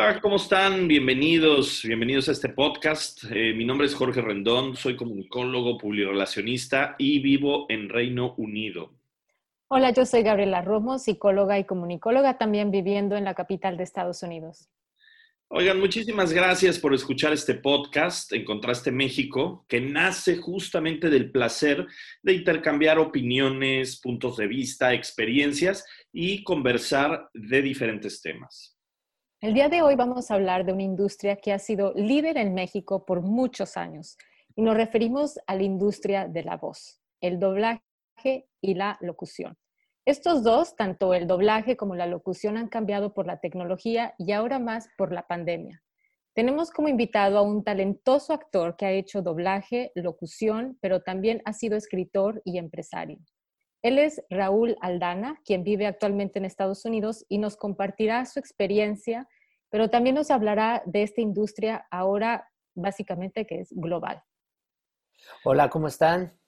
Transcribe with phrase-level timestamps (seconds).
[0.00, 0.86] Hola, ¿cómo están?
[0.86, 3.24] Bienvenidos, bienvenidos a este podcast.
[3.32, 8.92] Eh, mi nombre es Jorge Rendón, soy comunicólogo, publirelacionista y vivo en Reino Unido.
[9.66, 14.22] Hola, yo soy Gabriela Romo, psicóloga y comunicóloga, también viviendo en la capital de Estados
[14.22, 14.68] Unidos.
[15.48, 21.88] Oigan, muchísimas gracias por escuchar este podcast, Encontraste México, que nace justamente del placer
[22.22, 28.77] de intercambiar opiniones, puntos de vista, experiencias y conversar de diferentes temas.
[29.40, 32.54] El día de hoy vamos a hablar de una industria que ha sido líder en
[32.54, 34.18] México por muchos años
[34.56, 39.56] y nos referimos a la industria de la voz, el doblaje y la locución.
[40.04, 44.58] Estos dos, tanto el doblaje como la locución, han cambiado por la tecnología y ahora
[44.58, 45.84] más por la pandemia.
[46.34, 51.52] Tenemos como invitado a un talentoso actor que ha hecho doblaje, locución, pero también ha
[51.52, 53.20] sido escritor y empresario.
[53.82, 59.28] Él es Raúl Aldana, quien vive actualmente en Estados Unidos y nos compartirá su experiencia,
[59.70, 64.22] pero también nos hablará de esta industria ahora básicamente que es global.
[65.44, 66.38] Hola, ¿cómo están?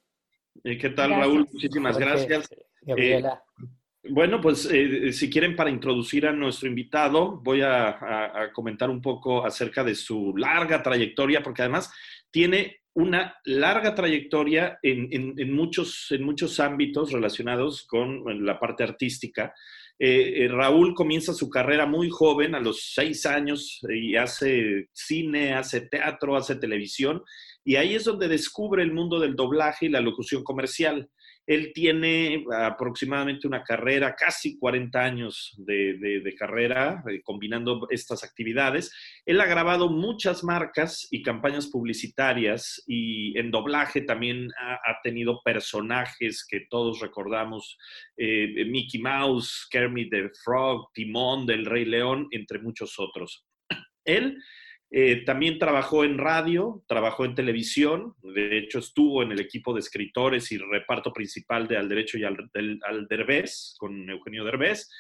[0.65, 1.49] Eh, ¿Qué tal, Raúl?
[1.53, 2.49] Muchísimas gracias.
[2.83, 3.43] Gabriela.
[3.63, 9.03] Eh, bueno, pues eh, si quieren para introducir a nuestro invitado, voy a, comentar un
[9.03, 11.93] poco acerca de su larga trayectoria, porque además
[12.31, 19.55] tiene una larga trayectoria en, muchos, en muchos ámbitos relacionados con la parte artística.
[19.99, 25.53] Eh, eh, Raúl comienza su carrera muy joven, a los seis años, y hace cine,
[25.53, 27.23] hace teatro, hace televisión,
[27.65, 31.11] y ahí es donde descubre el mundo del doblaje y la locución comercial.
[31.47, 38.93] Él tiene aproximadamente una carrera, casi 40 años de, carrera, eh, combinando estas actividades.
[39.27, 46.47] Él ha grabado muchas marcas y campañas publicitarias y en doblaje también ha, tenido personajes
[46.47, 47.79] que todos recordamos,
[48.17, 53.47] eh, Mickey Mouse, Kermit the Frog, Timón del Rey León, entre muchos otros.
[54.05, 54.37] Él
[54.93, 59.81] eh, también trabajó en radio, trabajó en televisión, de hecho estuvo en el equipo de
[59.81, 64.91] escritores y reparto principal de Al Derecho y Al, Derbez, con Eugenio Derbez,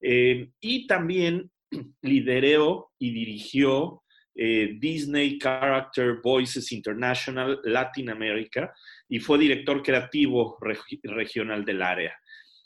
[0.00, 1.50] eh, y también
[2.02, 4.04] lideró y dirigió
[4.36, 8.72] eh, Disney Character Voices International Latin America
[9.08, 10.58] y fue director creativo
[11.02, 12.14] regional del área.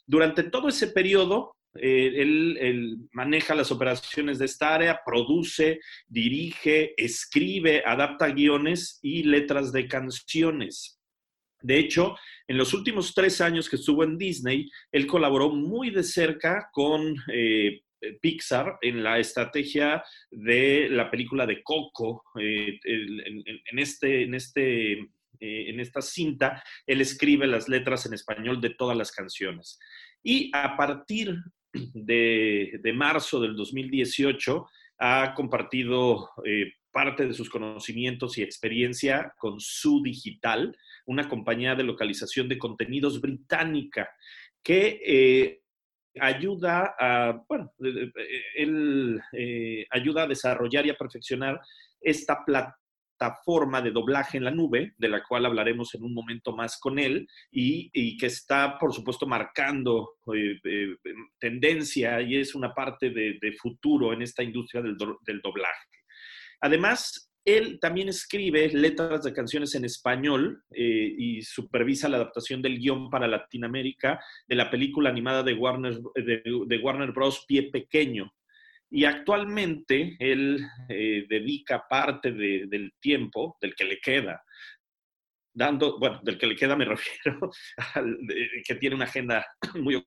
[0.06, 7.82] Durante todo ese periodo, eh, él, maneja las operaciones de esta área, produce, dirige, escribe,
[7.84, 11.00] adapta guiones y letras de canciones.
[11.60, 12.14] De hecho,
[12.46, 17.16] en los últimos tres años que estuvo en Disney, él colaboró muy de cerca con
[17.32, 17.80] eh,
[18.20, 22.22] Pixar en la estrategia de la película de Coco.
[22.38, 24.92] Eh, en, este, este,
[25.40, 29.78] en esta cinta, él escribe las letras en español de todas las canciones.
[30.22, 31.34] Y a partir
[31.94, 34.66] de, marzo del 2018
[34.98, 40.76] ha compartido eh, parte de sus conocimientos y experiencia con Su Digital,
[41.06, 44.08] una compañía de localización de contenidos británica
[44.62, 45.60] que eh,
[46.20, 47.72] ayuda a, bueno,
[48.56, 51.60] él eh, ayuda a desarrollar y a perfeccionar
[52.00, 52.83] esta plataforma
[53.44, 56.98] forma de doblaje en la nube, de la cual hablaremos en un momento más con
[56.98, 60.96] él, y, que está, por supuesto, marcando eh, eh,
[61.38, 65.88] tendencia y es una parte de, futuro en esta industria del, doblaje.
[66.60, 72.78] Además, él también escribe letras de canciones en español eh, y supervisa la adaptación del
[72.78, 74.18] guion para Latinoamérica
[74.48, 77.44] de la película animada de Warner, de Warner Bros.
[77.46, 78.32] Pie Pequeño,
[78.94, 84.40] y actualmente él eh, dedica parte del tiempo, del que le queda,
[85.52, 87.50] dando, bueno, del que le queda me refiero,
[88.64, 89.44] que tiene una agenda
[89.80, 90.00] muy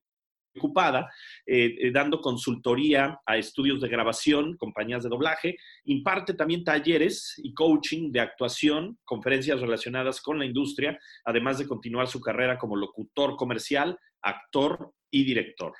[0.55, 1.11] ocupada,
[1.45, 7.53] eh, eh, dando consultoría a estudios de grabación, compañías de doblaje, imparte también talleres y
[7.53, 13.35] coaching de actuación, conferencias relacionadas con la industria, además de continuar su carrera como locutor
[13.35, 15.73] comercial, actor y director.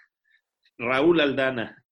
[0.77, 1.86] Raúl Aldana,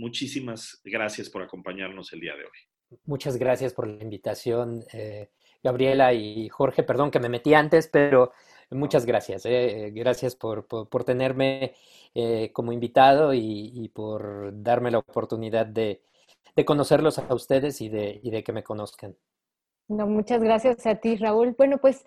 [0.00, 2.98] Muchísimas gracias por acompañarnos el día de hoy.
[3.04, 5.28] Muchas gracias por la invitación, eh,
[5.62, 6.82] Gabriela y Jorge.
[6.82, 8.32] Perdón que me metí antes, pero
[8.70, 9.44] muchas gracias.
[9.44, 10.66] Eh, gracias por,
[11.04, 11.74] tenerme
[12.14, 16.02] eh, como invitado y, por darme la oportunidad de,
[16.56, 19.14] de conocerlos a ustedes y de, y de que me conozcan.
[19.88, 21.54] No, muchas gracias a ti, Raúl.
[21.58, 22.06] Bueno, pues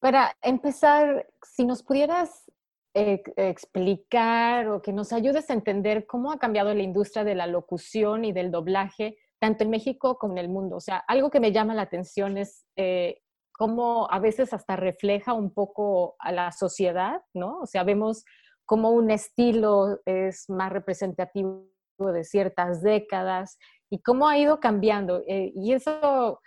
[0.00, 2.50] para empezar, si nos pudieras
[2.96, 7.48] eh, explicar o que nos ayudes a entender cómo ha cambiado la industria de la
[7.48, 10.76] locución y del doblaje, tanto en México como en el mundo.
[10.76, 13.20] O sea, algo que me llama la atención es eh,
[13.50, 17.62] cómo a veces hasta refleja un poco a la sociedad, ¿no?
[17.62, 18.24] O sea, vemos
[18.64, 21.66] cómo un estilo es más representativo
[21.98, 23.58] de ciertas décadas
[23.90, 25.20] y cómo ha ido cambiando.
[25.26, 26.40] Eh, y eso,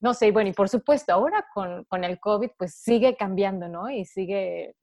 [0.00, 3.90] no sé, bueno, y por supuesto, ahora con, con el COVID, pues sigue cambiando, ¿no?
[3.90, 4.76] Y sigue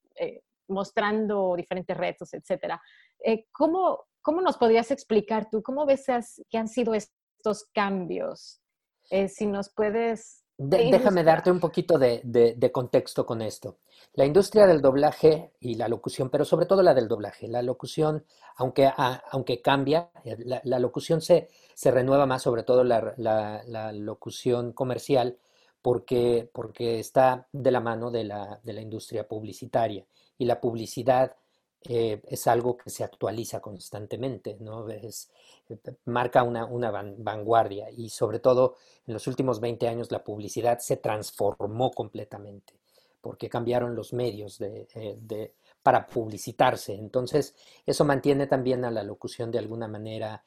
[0.67, 2.81] mostrando diferentes retos, etcétera.
[3.23, 6.05] Eh, ¿cómo, ¿Cómo nos podrías explicar tú, cómo ves
[6.49, 8.61] que han sido estos cambios?
[9.09, 10.43] Eh, si nos puedes...
[10.57, 13.77] déjame darte un poquito de, de, contexto con esto.
[14.13, 17.47] La industria del doblaje y la locución, pero sobre todo la del doblaje.
[17.47, 18.25] La locución,
[18.57, 18.91] aunque,
[19.31, 23.93] aunque cambia, eh, la, la, locución se, se renueva más, sobre todo la, la, la
[23.93, 25.37] locución comercial,
[25.81, 30.05] porque, porque está de la mano de la, de la industria publicitaria
[30.37, 31.35] y la publicidad
[31.83, 34.89] eh, es algo que se actualiza constantemente, ¿no?
[34.89, 35.29] Es,
[35.69, 38.75] eh, marca una, una vanguardia y sobre todo
[39.05, 42.73] en los últimos 20 años la publicidad se transformó completamente
[43.21, 45.53] porque cambiaron los medios de, eh, de,
[45.83, 46.93] para publicitarse.
[46.93, 47.55] Entonces,
[47.85, 50.43] eso mantiene también a la locución de alguna manera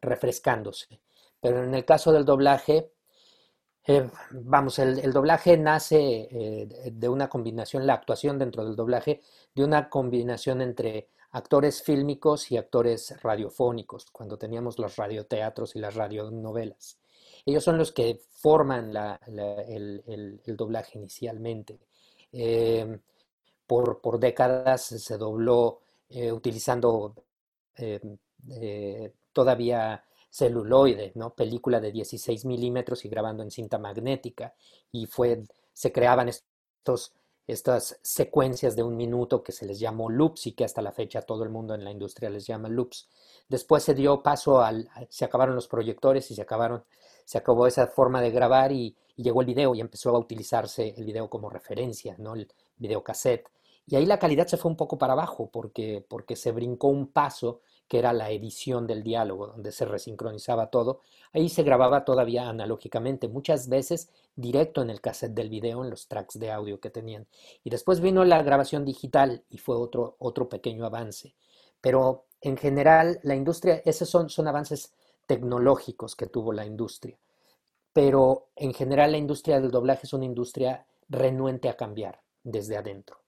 [0.00, 1.00] refrescándose.
[1.40, 2.92] Pero en el caso del doblaje,
[3.84, 9.20] eh, vamos, el, doblaje nace eh, de una combinación, la actuación dentro del doblaje,
[9.54, 15.94] de una combinación entre actores fílmicos y actores radiofónicos, cuando teníamos los radioteatros y las
[15.94, 16.98] radionovelas.
[17.44, 18.92] Ellos son los que forman
[19.26, 21.80] el, doblaje inicialmente.
[22.30, 23.00] Eh,
[23.66, 25.80] por, décadas se dobló
[26.10, 27.14] utilizando
[29.32, 31.34] todavía celuloide, ¿no?
[31.34, 34.54] Película de 16 milímetros y grabando en cinta magnética.
[34.90, 35.42] Y fue,
[35.74, 37.12] se creaban estos,
[37.46, 41.20] estas secuencias de un minuto que se les llamó loops y que hasta la fecha
[41.20, 43.08] todo el mundo en la industria les llama loops.
[43.46, 46.82] Después se dio paso al, se acabaron los proyectores y se acabaron,
[47.26, 51.04] se acabó esa forma de grabar y, llegó el video y empezó a utilizarse el
[51.04, 52.34] video como referencia, ¿no?
[52.34, 53.46] El videocassette.
[53.86, 57.12] Y ahí la calidad se fue un poco para abajo porque, porque se brincó un
[57.12, 57.60] paso
[57.92, 61.00] que era la edición del diálogo, donde se resincronizaba todo.
[61.34, 66.08] Ahí se grababa todavía analógicamente, muchas veces directo en el cassette del video, en los
[66.08, 67.26] tracks de audio que tenían.
[67.62, 71.34] Y después vino la grabación digital y fue otro, otro pequeño avance.
[71.82, 74.94] Pero en general, la industria, esos son, son avances
[75.26, 77.18] tecnológicos que tuvo la industria.
[77.92, 83.18] Pero en general la industria del doblaje es una industria renuente a cambiar desde adentro,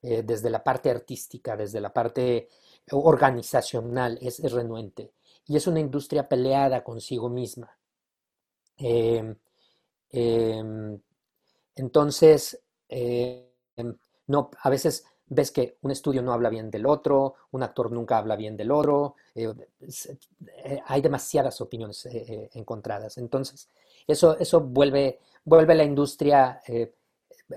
[0.00, 2.48] eh, desde la parte artística, desde la parte
[2.92, 5.12] organizacional, es, renuente.
[5.46, 7.76] Y es una industria peleada consigo misma.
[8.76, 9.36] Em,
[10.10, 11.00] em,
[11.76, 13.96] entonces, em,
[14.26, 18.18] no, a veces ves que un estudio no habla bien del otro, un actor nunca
[18.18, 19.52] habla bien del otro, eh,
[20.64, 23.18] eh, hay demasiadas opiniones eh, encontradas.
[23.18, 23.68] Entonces,
[24.06, 26.60] eso, eso vuelve, vuelve la industria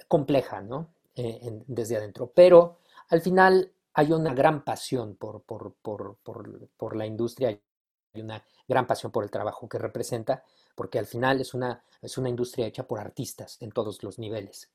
[0.07, 0.89] compleja, ¿no?
[1.15, 2.31] desde adentro.
[2.33, 2.77] Pero
[3.09, 9.23] al final hay una gran pasión por, por, la industria, hay una gran pasión por
[9.23, 10.43] el trabajo que representa,
[10.75, 14.69] porque al final es una, es una industria hecha por artistas en todos los niveles.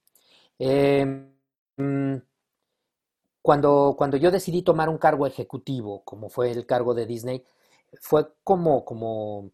[0.58, 1.30] Em,
[3.40, 7.44] cuando, cuando yo decidí tomar un cargo ejecutivo, como fue el cargo de Disney,
[8.00, 9.52] fue como, como,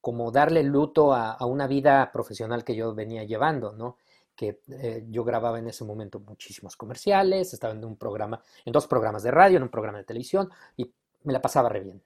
[0.00, 3.96] como darle luto a, a, una vida profesional que yo venía llevando, ¿no?
[4.34, 8.86] Que eh, yo grababa en ese momento muchísimos comerciales, estaba en un programa, en dos
[8.86, 10.90] programas de radio, en un programa de televisión y
[11.22, 12.02] me la pasaba re bien.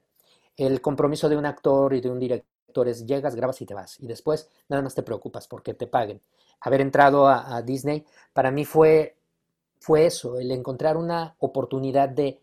[0.56, 3.98] El compromiso de un actor y de un director es llegas, grabas y te vas
[4.00, 6.20] y después nada más te preocupas porque te paguen.
[6.60, 9.16] Haber entrado a, Disney para mí fue,
[9.78, 12.40] fue eso, el encontrar una oportunidad de,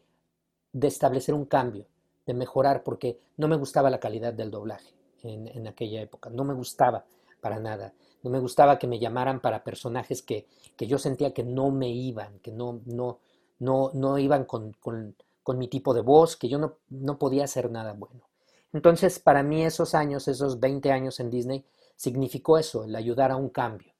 [0.72, 1.86] de establecer un cambio,
[2.26, 6.46] de mejorar, porque no me gustaba la calidad del doblaje en, en aquella época, no
[6.46, 7.06] me gustaba
[7.42, 7.94] para nada.
[8.26, 10.48] No me gustaba que me llamaran para personajes que,
[10.80, 13.20] yo sentía que no me iban, que no, no,
[13.60, 17.70] no, no iban con, con, mi tipo de voz, que yo no, no podía hacer
[17.70, 18.28] nada bueno.
[18.74, 21.66] Entonces, para mí esos años, esos 20 años en Disney,
[21.96, 23.94] significó eso, el ayudar a un cambio.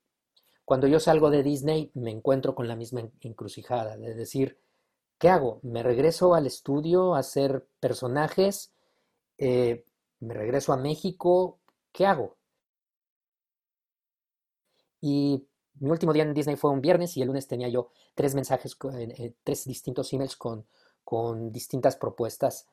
[0.66, 4.58] Cuando yo salgo de Disney, me encuentro con la misma encrucijada, de decir,
[5.20, 5.60] ¿qué hago?
[5.62, 8.74] ¿Me regreso al estudio a hacer personajes?
[9.38, 9.86] Eh,
[10.20, 11.60] ¿Me regreso a México?
[11.92, 12.38] ¿Qué hago?
[15.02, 15.46] Y
[15.80, 18.78] mi último día en Disney fue un viernes y el lunes tenía yo tres mensajes,
[18.94, 20.66] eh, tres distintos emails con,
[21.04, 22.68] con distintas propuestas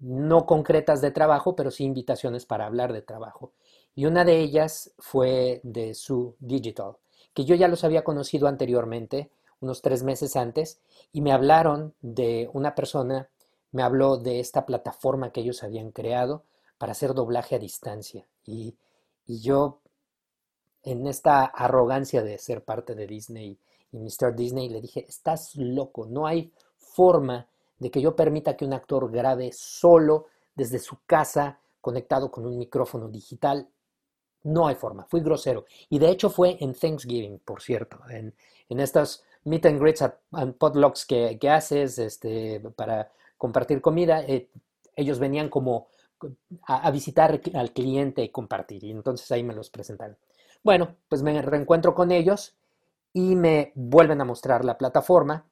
[0.00, 3.52] no concretas de trabajo, pero sí invitaciones para hablar de trabajo.
[3.94, 6.96] Y una de ellas fue de su Digital,
[7.34, 10.80] que yo ya los había conocido anteriormente, unos tres meses antes,
[11.12, 13.28] y me hablaron de una persona,
[13.72, 16.44] me habló de esta plataforma que ellos habían creado
[16.78, 18.26] para hacer doblaje a distancia.
[18.46, 18.76] Y,
[19.26, 19.80] y yo,
[20.82, 23.58] en esta arrogancia de ser parte de Disney
[23.92, 24.34] y Mr.
[24.34, 27.46] Disney, le dije, estás loco, no hay forma
[27.78, 32.58] de que yo permita que un actor grabe solo desde su casa conectado con un
[32.58, 33.68] micrófono digital.
[34.42, 35.64] No hay forma, fui grosero.
[35.88, 38.34] Y de hecho fue en Thanksgiving, por cierto, en,
[38.68, 44.22] en estas meet and greets and potlucks que, que, haces este, para compartir comida.
[44.22, 44.48] Eh,
[44.94, 45.88] ellos venían como
[46.66, 50.16] a, a, visitar al cliente y compartir, y entonces ahí me los presentaron.
[50.62, 52.54] Bueno, pues me reencuentro con ellos
[53.12, 55.46] y me vuelven a mostrar la plataforma.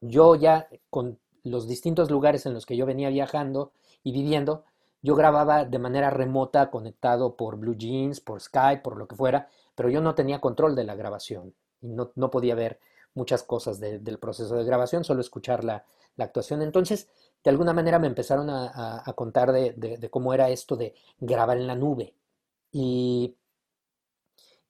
[0.00, 4.64] Yo ya con los distintos lugares en los que yo venía viajando y viviendo,
[5.02, 9.48] yo grababa de manera remota, conectado por Blue Jeans, por Skype, por lo que fuera,
[9.74, 12.80] pero yo no tenía control de la grabación y no, no podía ver
[13.14, 15.84] muchas cosas de, del proceso de grabación, solo escuchar la,
[16.16, 16.60] la, actuación.
[16.62, 17.08] Entonces,
[17.42, 21.56] de alguna manera me empezaron a, a, contar de, de, cómo era esto de grabar
[21.56, 22.14] en la nube.
[22.72, 23.34] Y,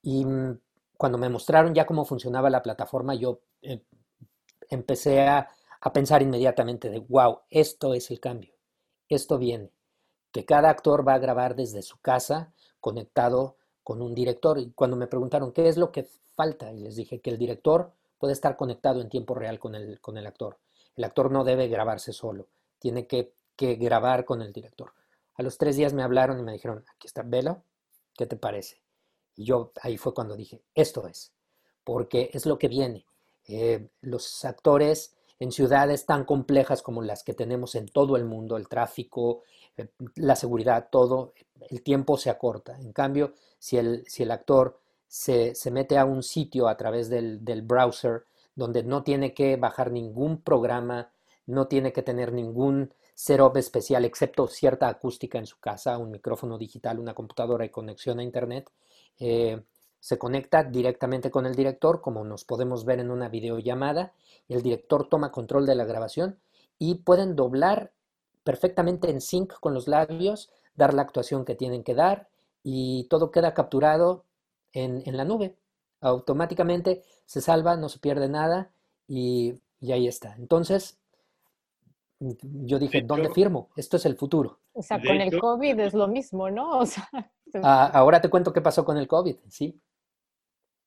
[0.02, 0.26] y
[0.96, 3.84] cuando me mostraron ya cómo funcionaba la plataforma, yo eh,
[4.68, 5.48] empecé a,
[5.80, 8.54] a pensar inmediatamente de, wow, esto es el cambio,
[9.08, 9.72] esto viene,
[10.32, 14.58] que cada actor va a grabar desde su casa conectado con un director.
[14.58, 17.92] Y cuando me preguntaron qué es lo que falta, y les dije que el director
[18.18, 20.58] puede estar conectado en tiempo real con el, con el actor.
[20.96, 24.92] El actor no debe grabarse solo, tiene que, que grabar con el director.
[25.34, 27.64] A los tres días me hablaron y me dijeron, aquí está, velo,
[28.14, 28.82] ¿qué te parece?
[29.40, 31.32] Y yo ahí fue cuando dije, esto es,
[31.82, 33.06] porque es lo que viene.
[33.48, 38.58] Eh, los actores en ciudades tan complejas como las que tenemos en todo el mundo,
[38.58, 39.42] el tráfico,
[39.78, 41.32] eh, la seguridad, todo,
[41.70, 42.78] el tiempo se acorta.
[42.78, 44.78] En cambio, si el, si el actor
[45.08, 49.56] se, se, mete a un sitio a través del, del, browser donde no tiene que
[49.56, 51.12] bajar ningún programa,
[51.46, 56.58] no tiene que tener ningún setup especial, excepto cierta acústica en su casa, un micrófono
[56.58, 58.70] digital, una computadora y conexión a Internet,
[59.18, 59.62] eh,
[59.98, 64.14] se conecta directamente con el director, como nos podemos ver en una videollamada,
[64.48, 66.38] el director toma control de la grabación
[66.78, 67.92] y pueden doblar
[68.42, 72.28] perfectamente en sync con los labios, dar la actuación que tienen que dar
[72.62, 74.24] y todo queda capturado
[74.72, 75.56] en, en la nube.
[76.00, 78.72] Automáticamente se salva, no se pierde nada
[79.06, 80.34] y, y ahí está.
[80.36, 80.98] Entonces,
[82.18, 83.70] yo dije, ¿dónde firmo?
[83.76, 84.60] Esto es el futuro.
[84.72, 86.78] O sea, con el COVID es lo mismo, ¿no?
[86.80, 87.08] O sea,
[87.62, 89.80] ah, ahora te cuento qué pasó con el COVID, sí.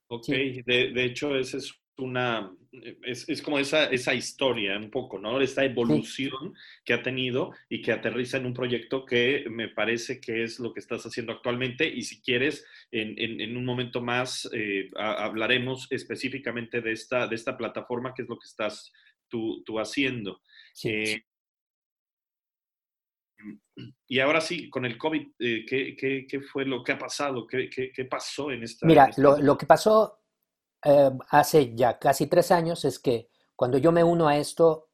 [0.08, 0.62] Ok, sí.
[0.64, 2.52] de, de, hecho, esa es una,
[3.02, 5.40] es, es, como esa, esa historia un poco, ¿no?
[5.40, 6.82] Esta evolución sí.
[6.84, 10.72] que ha tenido y que aterriza en un proyecto que me parece que es lo
[10.72, 15.24] que estás haciendo actualmente y si quieres, en, en, en un momento más eh, a,
[15.24, 18.92] hablaremos específicamente de esta, de esta plataforma, que es lo que estás
[19.28, 20.40] tú, tú haciendo.
[20.72, 20.88] Sí.
[20.88, 21.24] Eh,
[24.06, 27.46] y ahora sí, con el COVID, eh, ¿qué, qué, ¿qué, fue lo que ha pasado?
[27.46, 28.86] ¿Qué, qué pasó en esta?
[28.86, 29.22] Mira, en esta...
[29.22, 30.20] Lo, lo, que pasó
[30.84, 34.90] eh, hace ya casi tres años es que cuando yo me uno a esto,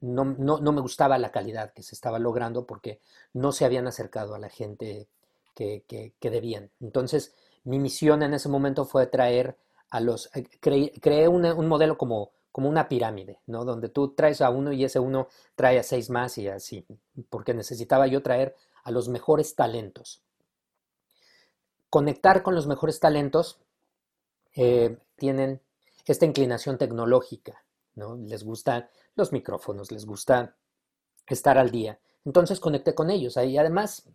[0.00, 3.00] no, no, no, me gustaba la calidad que se estaba logrando porque
[3.34, 5.08] no se habían acercado a la gente
[5.54, 6.72] que, que, que debían.
[6.80, 7.34] Entonces,
[7.64, 9.56] mi misión en ese momento fue traer
[9.90, 10.34] a los...
[10.34, 13.64] Eh, Cre, creé una, un modelo como como una pirámide, ¿no?
[13.64, 16.86] Donde tú traes a uno y ese uno trae a seis más y así,
[17.30, 18.54] porque necesitaba yo traer
[18.84, 20.22] a los mejores talentos.
[21.88, 23.60] Conectar con los mejores talentos
[24.54, 25.62] eh, tienen
[26.04, 28.16] esta inclinación tecnológica, ¿no?
[28.16, 30.56] Les gustan los micrófonos, les gusta
[31.26, 32.00] estar al día.
[32.24, 33.36] Entonces conecté con ellos.
[33.36, 34.08] Y además,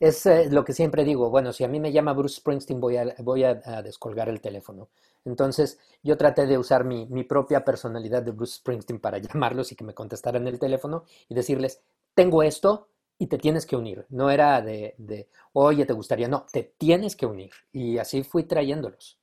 [0.00, 2.96] es eh, lo que siempre digo, bueno, si a mí me llama Bruce Springsteen voy
[2.96, 4.88] a, voy a, descolgar el teléfono.
[5.24, 9.76] Entonces yo traté de usar mi, mi, propia personalidad de Bruce Springsteen para llamarlos y
[9.76, 11.82] que me contestaran el teléfono y decirles,
[12.14, 12.88] tengo esto
[13.18, 14.06] y te tienes que unir.
[14.10, 17.50] No era de, de, oye, te gustaría, no, te tienes que unir.
[17.72, 19.18] Y así fui trayéndolos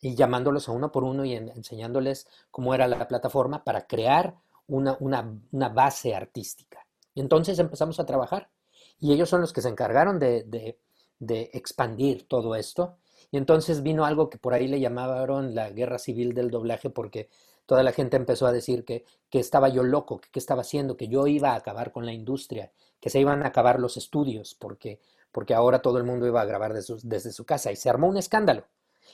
[0.00, 4.36] y llamándolos a uno por uno y en, enseñándoles cómo era la plataforma para crear
[4.66, 6.86] una, una, una, base artística.
[7.14, 8.50] Y entonces empezamos a trabajar
[8.98, 10.78] y ellos son los que se encargaron de, de,
[11.18, 12.98] de expandir todo esto
[13.30, 17.28] y entonces vino algo que por ahí le llamaron la guerra civil del doblaje porque
[17.66, 21.08] toda la gente empezó a decir que, que estaba yo loco, que estaba haciendo, que
[21.08, 25.00] yo iba a acabar con la industria, que se iban a acabar los estudios porque,
[25.32, 28.08] porque ahora todo el mundo iba a grabar su, desde su casa y se armó
[28.08, 28.66] un escándalo.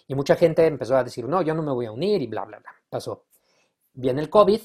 [0.07, 2.45] Y mucha gente empezó a decir, no, yo no me voy a unir y bla,
[2.45, 2.71] bla, bla.
[2.89, 3.25] Pasó.
[3.95, 4.61] Viene el COVID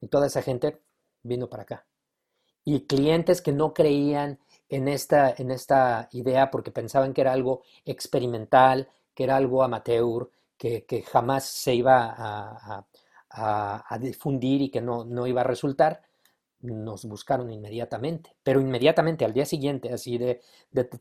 [0.00, 0.80] y toda esa gente
[1.22, 1.86] vino para acá.
[2.64, 4.38] Y clientes que no creían
[4.68, 10.30] en esta, en esta idea porque pensaban que era algo experimental, que era algo amateur,
[10.56, 12.14] que, jamás se iba
[13.30, 16.02] a, difundir y que no, no, iba a resultar,
[16.60, 20.40] nos buscaron inmediatamente, pero inmediatamente al día siguiente, así de,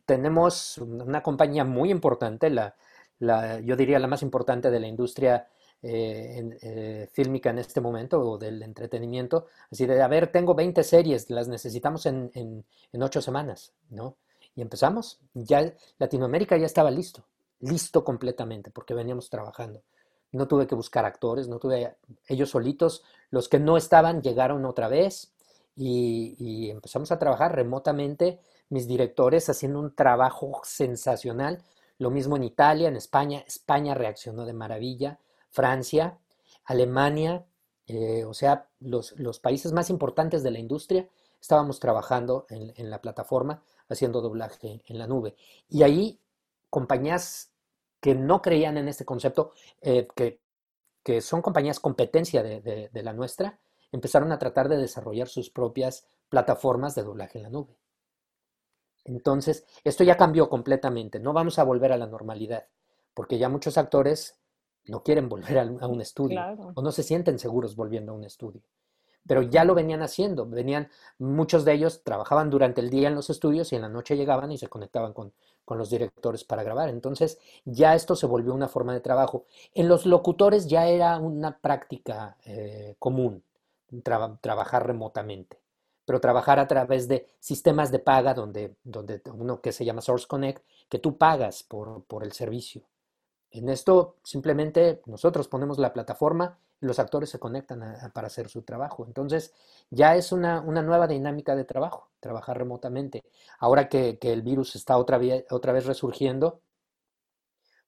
[0.05, 2.75] tenemos una compañía muy importante, la,
[3.19, 5.47] la, yo diría la más importante de la industria
[5.81, 10.83] eh, eh, fílmica en este momento o del entretenimiento, así de, a ver, tengo 20
[10.83, 14.17] series, las necesitamos en, en, en 8 semanas, ¿no?
[14.55, 17.23] Y empezamos, ya Latinoamérica ya estaba listo,
[17.61, 19.81] listo completamente, porque veníamos trabajando.
[20.33, 21.95] No tuve que buscar actores, no tuve,
[22.27, 25.31] ellos solitos, los que no estaban llegaron otra vez
[25.77, 31.63] y, y empezamos a trabajar remotamente, mis directores haciendo un trabajo sensacional,
[31.99, 35.19] lo mismo en Italia, en España, España reaccionó de maravilla,
[35.49, 36.19] Francia,
[36.65, 37.45] Alemania,
[37.87, 41.09] eh, o sea, los, países más importantes de la industria,
[41.41, 45.35] estábamos trabajando en, la plataforma haciendo doblaje en la nube.
[45.67, 46.19] Y ahí
[46.69, 47.51] compañías
[47.99, 49.51] que no creían en este concepto,
[49.81, 50.39] eh, que,
[51.21, 53.59] son compañías competencia de, de, la nuestra,
[53.91, 57.75] empezaron a tratar de desarrollar sus propias plataformas de doblaje en la nube.
[59.05, 62.67] Entonces, esto ya cambió completamente, no vamos a volver a la normalidad,
[63.15, 64.38] porque ya muchos actores
[64.89, 66.41] no quieren volver a, un estudio
[66.75, 68.61] o no se sienten seguros volviendo a un estudio.
[69.27, 73.29] Pero ya lo venían haciendo, venían, muchos de ellos trabajaban durante el día en los
[73.29, 75.33] estudios y en la noche llegaban y se conectaban con,
[75.67, 76.89] los directores para grabar.
[76.89, 79.45] Entonces ya esto se volvió una forma de trabajo.
[79.75, 83.43] En los locutores ya era una práctica eh, común
[84.41, 85.59] trabajar remotamente,
[86.05, 90.27] pero trabajar a través de sistemas de paga donde, donde uno que se llama Source
[90.27, 92.81] Connect, que tú pagas por, por el servicio.
[93.51, 97.81] En esto simplemente nosotros ponemos la plataforma y los actores se conectan
[98.13, 99.05] para hacer su trabajo.
[99.05, 99.53] Entonces
[99.89, 103.23] ya es una, nueva dinámica de trabajo, trabajar remotamente.
[103.59, 106.61] Ahora que, el virus está otra vez, otra vez resurgiendo,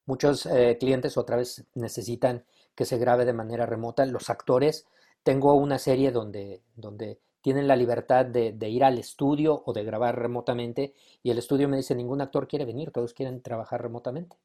[0.06, 2.44] muchos eh, clientes otra vez necesitan
[2.74, 4.04] que se grabe de manera remota.
[4.06, 4.86] Los actores,
[5.22, 9.84] tengo una serie donde, donde tienen la libertad de, de, ir al estudio o de
[9.84, 14.36] grabar remotamente y el estudio me dice, ningún actor quiere venir, todos quieren trabajar remotamente.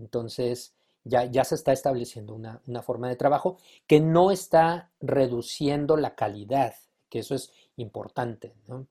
[0.00, 6.14] Entonces, ya, ya se está estableciendo una, forma de trabajo que no está reduciendo la
[6.14, 6.74] calidad,
[7.08, 8.86] que eso es importante, ¿no?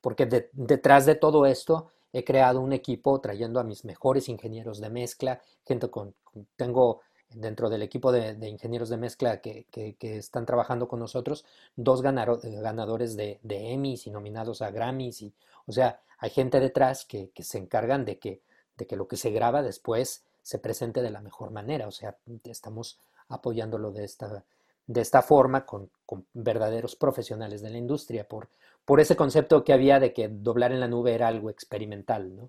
[0.00, 4.90] porque detrás de todo esto he creado un equipo trayendo a mis mejores ingenieros de
[4.90, 6.14] mezcla, gente con,
[6.56, 9.66] tengo dentro del equipo de, ingenieros de mezcla que,
[10.00, 11.44] están trabajando con nosotros,
[11.76, 15.34] dos ganadores de, de, Emmys y nominados a Grammys, y,
[15.66, 18.40] o sea, hay gente detrás que, se encargan de que,
[18.76, 21.86] de que lo que se graba después se presente de la mejor manera.
[21.86, 24.42] O sea, estamos apoyándolo de esta,
[24.86, 25.90] de esta forma con,
[26.32, 28.48] verdaderos profesionales de la industria, por,
[28.86, 32.34] por ese concepto que había de que doblar en la nube era algo experimental.
[32.34, 32.48] ¿no?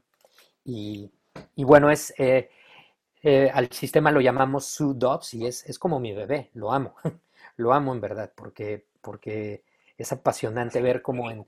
[0.64, 1.12] Y,
[1.58, 2.50] bueno, es, eh,
[3.22, 6.96] eh, al sistema lo llamamos SUDOPS y es, es como mi bebé, lo amo,
[7.58, 9.66] lo amo en verdad, porque, porque
[9.98, 11.46] es apasionante ver cómo, en,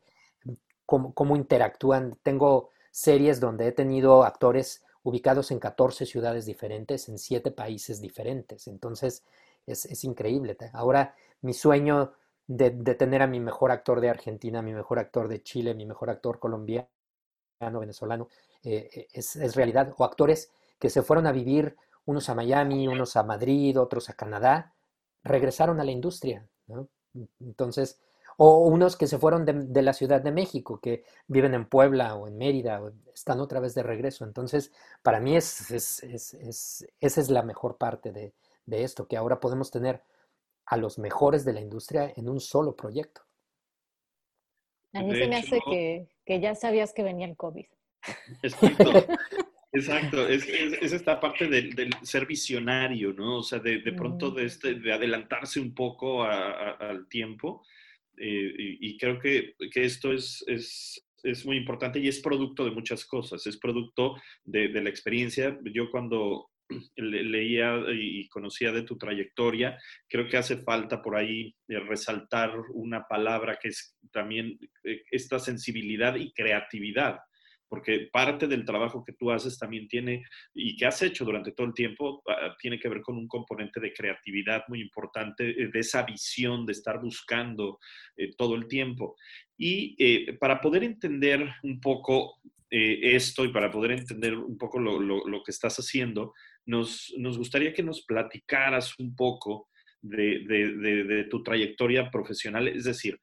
[0.85, 2.17] cómo, cómo interactúan.
[2.23, 8.67] Tengo series donde he tenido actores ubicados en 14 ciudades diferentes, en 7 países diferentes.
[8.67, 9.23] Entonces,
[9.65, 10.57] es, increíble.
[10.73, 12.13] Ahora, mi sueño
[12.47, 16.09] de, tener a mi mejor actor de Argentina, mi mejor actor de Chile, mi mejor
[16.09, 16.87] actor colombiano,
[17.59, 18.27] venezolano,
[18.63, 19.93] eh, eh, es, realidad.
[19.97, 24.13] O actores que se fueron a vivir, unos a Miami, unos a Madrid, otros a
[24.13, 24.73] Canadá,
[25.23, 26.47] regresaron a la industria.
[27.39, 27.99] Entonces,
[28.43, 32.27] o unos que se fueron de, la Ciudad de México, que viven en Puebla o
[32.27, 34.25] en Mérida, o están otra vez de regreso.
[34.25, 34.73] Entonces,
[35.04, 38.34] para mí es, esa es la mejor parte de,
[38.65, 40.01] esto, que ahora podemos tener
[40.65, 43.21] a los mejores de la industria en un solo proyecto.
[44.93, 45.60] A mí se me hace
[46.25, 47.67] que, ya sabías que venía el COVID.
[48.41, 48.91] Exacto.
[49.73, 53.38] Exacto, es, esta parte del, ser visionario, ¿no?
[53.38, 57.63] O sea, de, pronto de, este, de adelantarse un poco al tiempo
[58.21, 63.05] y, creo que, que esto es, es, es, muy importante y es producto de muchas
[63.05, 65.57] cosas, es producto de, de la experiencia.
[65.73, 66.49] Yo cuando
[66.95, 73.07] leía y conocía de tu trayectoria, creo que hace falta por ahí eh, resaltar una
[73.07, 77.19] palabra que es también eh, esta sensibilidad y creatividad
[77.71, 81.67] porque parte del trabajo que tú haces también tiene, y que has hecho durante todo
[81.67, 85.79] el tiempo, ah, tiene que ver con un componente de creatividad muy importante, eh, de
[85.79, 87.79] esa visión de estar buscando
[88.17, 89.15] eh, todo el tiempo.
[89.57, 92.41] Y eh, para poder entender un poco
[92.73, 96.34] esto y para poder entender un poco lo, lo, que estás haciendo,
[96.65, 99.67] nos, nos, gustaría que nos platicaras un poco
[100.01, 102.69] de, tu trayectoria profesional?
[102.69, 103.19] Es decir,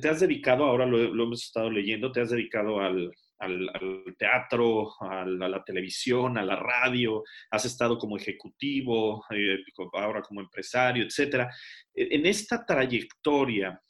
[0.00, 3.10] te has dedicado, ahora lo, hemos estado leyendo, te has dedicado al,
[4.16, 9.58] teatro, a la, televisión, a la radio, has estado como ejecutivo, eh,
[9.94, 11.48] ahora como empresario, etc.
[11.94, 13.80] E, en esta trayectoria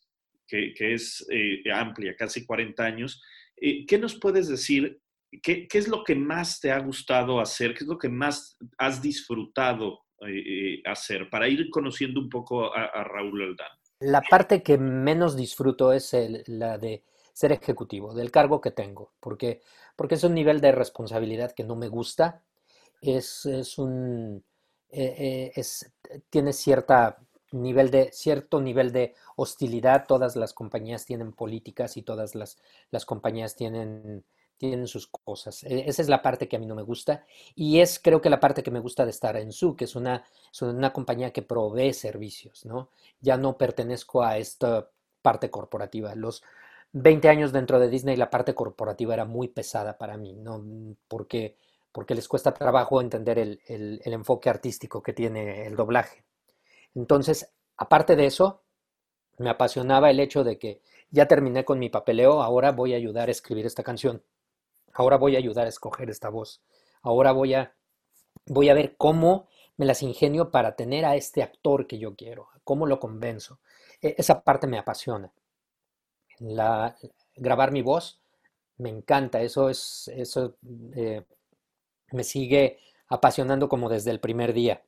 [0.46, 3.22] que, es eh, amplia, casi 40 años,
[3.56, 5.00] eh, ¿qué nos puedes decir?
[5.42, 7.74] ¿Qué, ¿Qué, es lo que más te ha gustado hacer?
[7.74, 13.04] ¿Qué es lo que más has disfrutado eh, hacer para ir conociendo un poco a,
[13.04, 13.68] Raúl Aldán?
[14.00, 16.14] La parte que menos disfruto es
[16.46, 19.60] la de ser ejecutivo, del cargo que tengo, porque,
[19.96, 22.42] porque es un nivel de responsabilidad que no me gusta,
[23.00, 24.44] es, es un,
[24.90, 25.62] eh, eh,
[26.30, 27.18] tiene cierta
[27.52, 32.58] nivel de, cierto nivel de hostilidad, todas las compañías tienen políticas y todas las,
[32.90, 34.24] las compañías tienen
[34.60, 35.64] tienen sus cosas.
[35.64, 38.28] E, esa es la parte que a mí no me gusta y es creo que
[38.28, 40.22] la parte que me gusta de estar en Su, que es una,
[40.60, 42.90] una compañía que provee servicios, ¿no?
[43.22, 44.90] Ya no pertenezco a esta
[45.22, 46.14] parte corporativa.
[46.14, 46.42] Los
[46.92, 50.64] 20 años dentro de Disney la parte corporativa era muy pesada para mí, ¿no?
[51.08, 51.56] Porque,
[51.92, 56.24] porque les cuesta trabajo entender el, el enfoque artístico que tiene el doblaje.
[56.94, 58.62] Entonces, aparte de eso,
[59.38, 63.28] me apasionaba el hecho de que ya terminé con mi papeleo, ahora voy a ayudar
[63.28, 64.22] a escribir esta canción.
[64.92, 66.62] Ahora voy a ayudar a escoger esta voz.
[67.02, 67.74] Ahora voy a,
[68.46, 72.48] voy a ver cómo me las ingenio para tener a este actor que yo quiero,
[72.64, 73.60] cómo lo convenzo.
[74.02, 75.32] E, esa parte me apasiona.
[76.40, 76.96] La,
[77.36, 78.20] grabar mi voz
[78.78, 80.56] me encanta, eso es, eso
[80.96, 81.22] eh,
[82.12, 84.82] me sigue apasionando como desde el primer día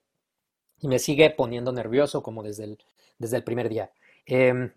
[0.81, 2.79] y me sigue poniendo nervioso como desde el,
[3.19, 3.93] desde el primer día.
[4.27, 4.73] Em,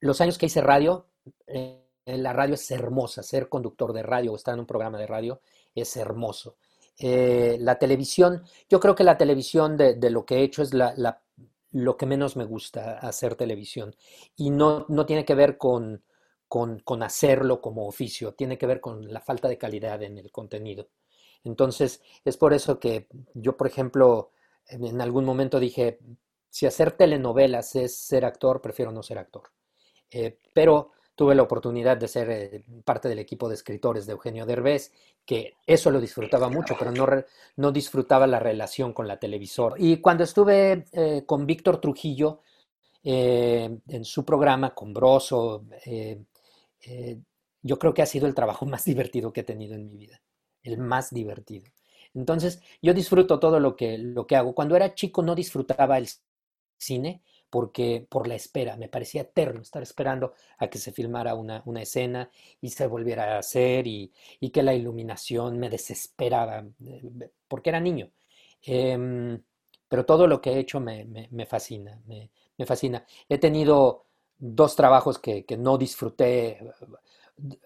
[0.00, 1.06] los años que hice radio,
[1.46, 5.06] eh, la radio es hermosa, ser conductor de radio o estar en un programa de
[5.06, 5.40] radio
[5.74, 6.56] es hermoso.
[6.98, 11.20] Eh, la televisión, yo creo que la televisión de, lo que he hecho es la,
[11.74, 13.96] lo que menos me gusta hacer televisión.
[14.36, 16.04] Y no, no tiene que ver con,
[16.48, 20.88] con, hacerlo como oficio, tiene que ver con la falta de calidad en el contenido.
[21.42, 24.30] Entonces, es por eso que yo, por ejemplo,
[24.68, 25.98] en algún momento dije,
[26.48, 29.50] si hacer telenovelas es ser actor, prefiero no ser actor.
[30.12, 34.46] Eh, pero tuve la oportunidad de ser eh, parte del equipo de escritores de Eugenio
[34.46, 34.92] Derbez,
[35.24, 37.06] que eso lo disfrutaba mucho, pero no,
[37.56, 39.76] no disfrutaba la relación con la televisora.
[39.78, 42.40] Y cuando estuve eh, con Víctor Trujillo
[43.02, 45.64] eh, en su programa, con Broso,
[47.62, 50.20] yo creo que ha sido el trabajo más divertido que he tenido en mi vida,
[50.62, 51.70] el más divertido.
[52.14, 54.54] Entonces, yo disfruto todo lo que, lo que hago.
[54.54, 56.08] Cuando era chico no disfrutaba el
[56.78, 57.22] cine,
[57.54, 62.28] porque por la espera, me parecía eterno estar esperando a que se filmara una, escena
[62.60, 64.10] y se volviera a hacer y,
[64.52, 68.10] que la iluminación me desesperaba, eh, porque era niño.
[68.60, 69.40] Em,
[69.88, 73.06] pero todo lo que he hecho me, fascina, me, fascina.
[73.28, 76.58] He tenido dos trabajos que, no disfruté.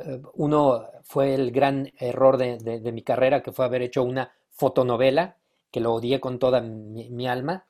[0.00, 5.38] Eh, uno fue el gran error de, mi carrera, que fue haber hecho una fotonovela,
[5.70, 7.67] que lo odié con toda mi alma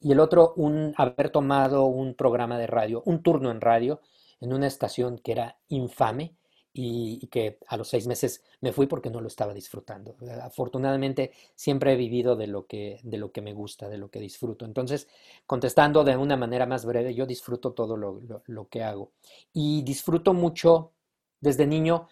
[0.00, 4.00] y el otro, un, haber tomado un programa de radio, un turno en radio,
[4.40, 6.36] en una estación que era infame
[6.78, 10.16] y, que a los seis meses me fui porque no lo estaba disfrutando.
[10.42, 14.20] Afortunadamente siempre he vivido de lo que, de lo que me gusta, de lo que
[14.20, 14.66] disfruto.
[14.66, 15.08] Entonces,
[15.46, 19.12] contestando de una manera más breve, yo disfruto todo lo, lo, que hago.
[19.54, 20.92] Y disfruto mucho,
[21.40, 22.08] desde niño,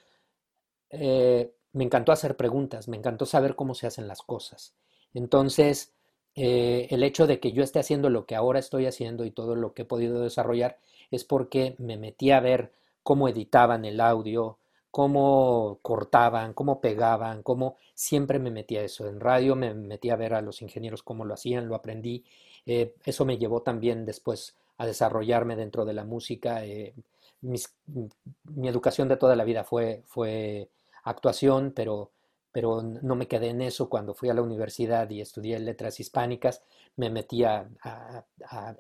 [0.89, 4.75] eh, me encantó hacer preguntas, me encantó saber cómo se hacen las cosas.
[5.13, 5.94] Entonces,
[6.37, 9.55] eh, el hecho de que yo esté haciendo lo que ahora estoy haciendo y todo
[9.55, 10.79] lo que he podido desarrollar
[11.11, 14.59] es porque me metí a ver cómo editaban el audio,
[14.91, 19.09] cómo cortaban, cómo pegaban, cómo siempre me metí a eso.
[19.09, 22.25] En radio me metí a ver a los ingenieros cómo lo hacían, lo aprendí.
[22.67, 26.65] Eh, eso me llevó también después a desarrollarme dentro de la música.
[26.65, 26.95] Eh,
[27.43, 30.69] mi educación de toda la vida fue, fue
[31.05, 32.11] actuación, pero
[32.55, 33.89] pero no me quedé en eso.
[33.89, 36.63] Cuando fui a la universidad y estudié letras hispánicas,
[36.95, 37.69] me metí a,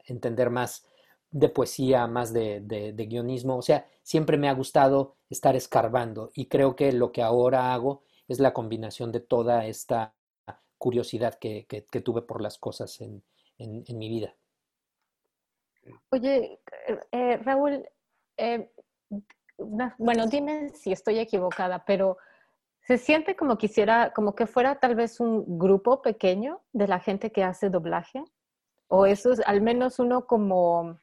[0.07, 0.87] entender más
[1.33, 3.57] de poesía, más de, guionismo.
[3.57, 8.05] O sea, siempre me ha gustado estar escarbando y creo que lo que ahora hago
[8.29, 10.15] es la combinación de toda esta
[10.79, 11.67] curiosidad que,
[12.05, 13.25] tuve por las cosas en,
[13.59, 14.37] mi vida.
[16.11, 16.61] Oye,
[17.11, 17.85] eh, Raúl,
[18.37, 18.71] eh,
[19.59, 22.19] bueno, dime si estoy equivocada, pero
[22.87, 27.33] se siente como quisiera, como que fuera tal vez un grupo pequeño de la gente
[27.33, 28.23] que hace doblaje,
[28.89, 31.01] o eso es al menos uno como,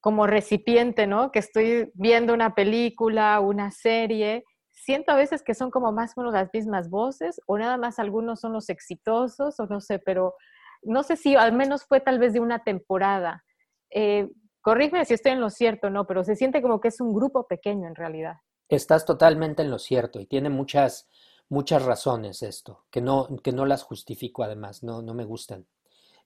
[0.00, 1.30] como recipiente, ¿no?
[1.30, 6.22] Que estoy viendo una película, una serie, siento a veces que son como más o
[6.22, 10.34] menos las mismas voces, o nada más algunos son los exitosos, o no sé, pero
[10.82, 13.44] no sé si al menos fue tal vez de una temporada.
[13.90, 14.30] Eh,
[14.62, 16.06] corrígeme si estoy en lo cierto, ¿no?
[16.06, 18.36] Pero se siente como que es un grupo pequeño en realidad.
[18.68, 21.08] Estás totalmente en lo cierto y tiene muchas,
[21.48, 25.66] muchas razones esto, que no, que no las justifico además, no, no me gustan.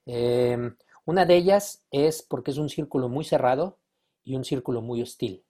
[0.05, 0.75] Em,
[1.05, 3.79] una de ellas es porque es un círculo muy cerrado
[4.23, 5.43] y un círculo muy hostil,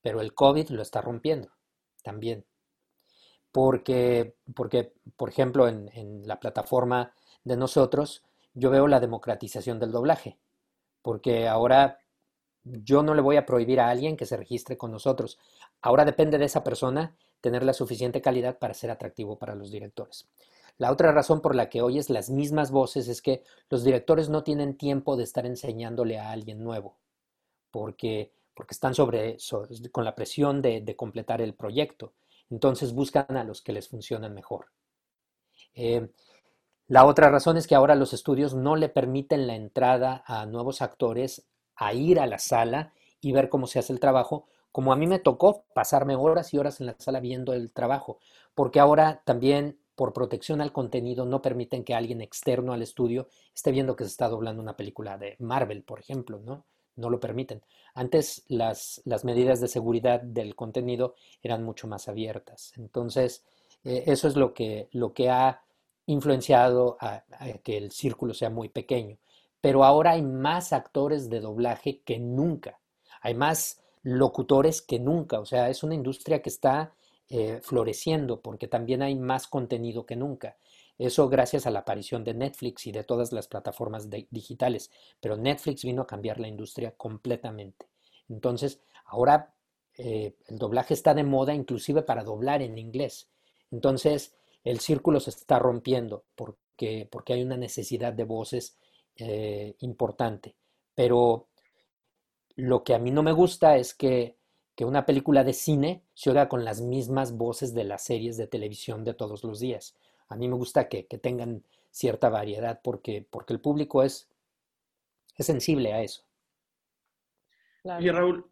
[0.00, 1.50] pero el COVID lo está rompiendo
[2.02, 2.44] también.
[3.50, 8.22] Porque, porque por ejemplo, en, en la plataforma de nosotros,
[8.54, 10.38] yo veo la democratización del doblaje,
[11.02, 11.98] porque ahora
[12.82, 15.38] yo no le voy a prohibir a alguien que se registre con nosotros.
[15.80, 20.28] Ahora depende de esa persona tener la suficiente calidad para ser atractivo para los directores.
[20.78, 24.44] La otra razón por la que oyes las mismas voces es que los directores no
[24.44, 26.96] tienen tiempo de estar enseñándole a alguien nuevo,
[27.72, 29.38] porque, porque están sobre,
[29.90, 32.12] con la presión de, completar el proyecto.
[32.48, 34.66] Entonces buscan a los que les funcionan mejor.
[35.74, 36.08] Eh,
[36.86, 40.80] la otra razón es que ahora los estudios no le permiten la entrada a nuevos
[40.80, 41.47] actores
[41.78, 45.06] a ir a la sala y ver cómo se hace el trabajo, como a mí
[45.06, 48.18] me tocó pasarme horas y horas en la sala viendo el trabajo,
[48.54, 53.72] porque ahora también por protección al contenido no permiten que alguien externo al estudio esté
[53.72, 56.64] viendo que se está doblando una película de Marvel, por ejemplo, ¿no?
[56.94, 57.62] No lo permiten.
[57.94, 62.72] Antes las, las medidas de seguridad del contenido eran mucho más abiertas.
[62.76, 63.44] Entonces,
[63.84, 65.62] eh, eso es lo que, lo que ha
[66.06, 67.22] influenciado a
[67.62, 69.18] que el círculo sea muy pequeño
[69.60, 72.80] pero ahora hay más actores de doblaje que nunca,
[73.20, 76.94] hay más locutores que nunca, o sea, es una industria que está
[77.28, 80.56] eh, floreciendo porque también hay más contenido que nunca.
[80.96, 84.90] Eso gracias a la aparición de Netflix y de todas las plataformas digitales,
[85.20, 87.86] pero Netflix vino a cambiar la industria completamente.
[88.28, 89.54] Entonces, ahora
[89.96, 93.28] eh, el doblaje está de moda inclusive para doblar en inglés.
[93.70, 98.78] Entonces, el círculo se está rompiendo porque, porque hay una necesidad de voces
[99.18, 100.54] eh, importante.
[100.94, 101.48] Pero
[102.56, 104.36] lo que a mí no me gusta es que,
[104.74, 108.46] que, una película de cine se oiga con las mismas voces de las series de
[108.46, 109.96] televisión de todos los días.
[110.28, 114.28] A mí me gusta que, que tengan cierta variedad porque, porque el público es,
[115.36, 116.22] es sensible a eso.
[118.00, 118.44] Y Raúl,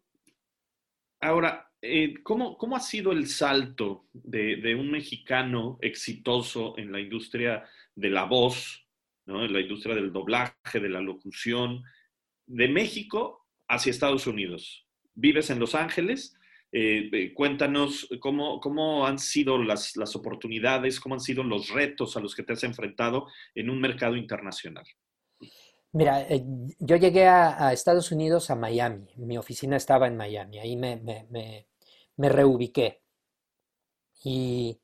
[1.21, 6.99] ahora, eh, ¿cómo, ¿cómo, ha sido el salto de, de, un mexicano exitoso en la
[6.99, 8.86] industria de la voz
[9.27, 11.83] en la industria del doblaje, de la locución,
[12.45, 14.87] de México hacia Estados Unidos.
[15.13, 16.35] Vives en Los Ángeles.
[16.71, 22.19] Eh, cuéntanos cómo, cómo, han sido las, las, oportunidades, cómo han sido los retos a
[22.19, 24.85] los que te has enfrentado en un mercado internacional.
[25.93, 26.43] Mira, eh,
[26.79, 29.07] yo llegué a, a, Estados Unidos, a Miami.
[29.15, 30.59] Mi oficina estaba en Miami.
[30.59, 31.67] Ahí me, me, me,
[32.17, 33.01] me reubiqué.
[34.23, 34.79] Y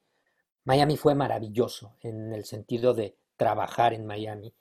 [0.64, 4.54] Miami fue maravilloso en el sentido de trabajar en Miami,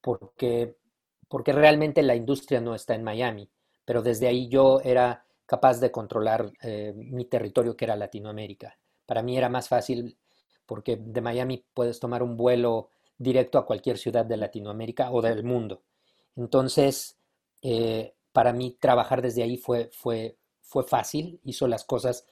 [0.00, 0.78] porque,
[1.28, 3.50] porque realmente la industria no está en Miami,
[3.84, 8.78] pero desde ahí yo era capaz de controlar eh, mi territorio que era Latinoamérica.
[9.04, 10.16] Para mí era más fácil
[10.64, 15.44] porque de Miami puedes tomar un vuelo directo a cualquier ciudad de Latinoamérica o del
[15.44, 15.82] mundo.
[16.36, 17.18] Entonces,
[17.60, 22.24] eh, para mí trabajar desde ahí fue, fue, fue fácil, hizo las cosas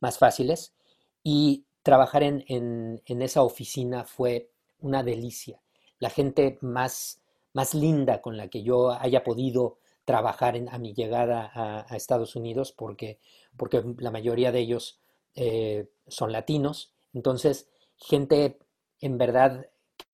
[0.00, 0.74] más fáciles
[1.22, 5.60] y trabajar en, en, en esa oficina fue una delicia.
[5.98, 7.20] La gente más,
[7.52, 12.36] más linda con la que yo haya podido trabajar en, a mi llegada a, Estados
[12.36, 13.18] Unidos, porque,
[13.56, 14.98] porque la mayoría de ellos
[15.34, 16.92] eh, son latinos.
[17.12, 18.58] Entonces, gente
[19.00, 19.66] en verdad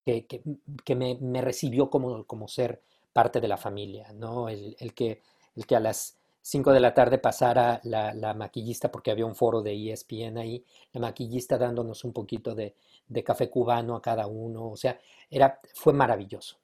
[0.04, 0.42] que, que,
[0.84, 4.48] que me, me, recibió como, como ser parte de la familia, ¿no?
[4.48, 5.22] El, el, que,
[5.54, 6.16] el que a las
[6.46, 10.62] 5 de la tarde pasara la, la, maquillista, porque había un foro de ESPN ahí,
[10.92, 12.76] la maquillista dándonos un poquito de,
[13.08, 16.58] de, café cubano a cada uno, o sea, era, fue maravilloso.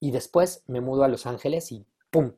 [0.00, 2.32] Y después me mudo a Los Ángeles y ¡pum!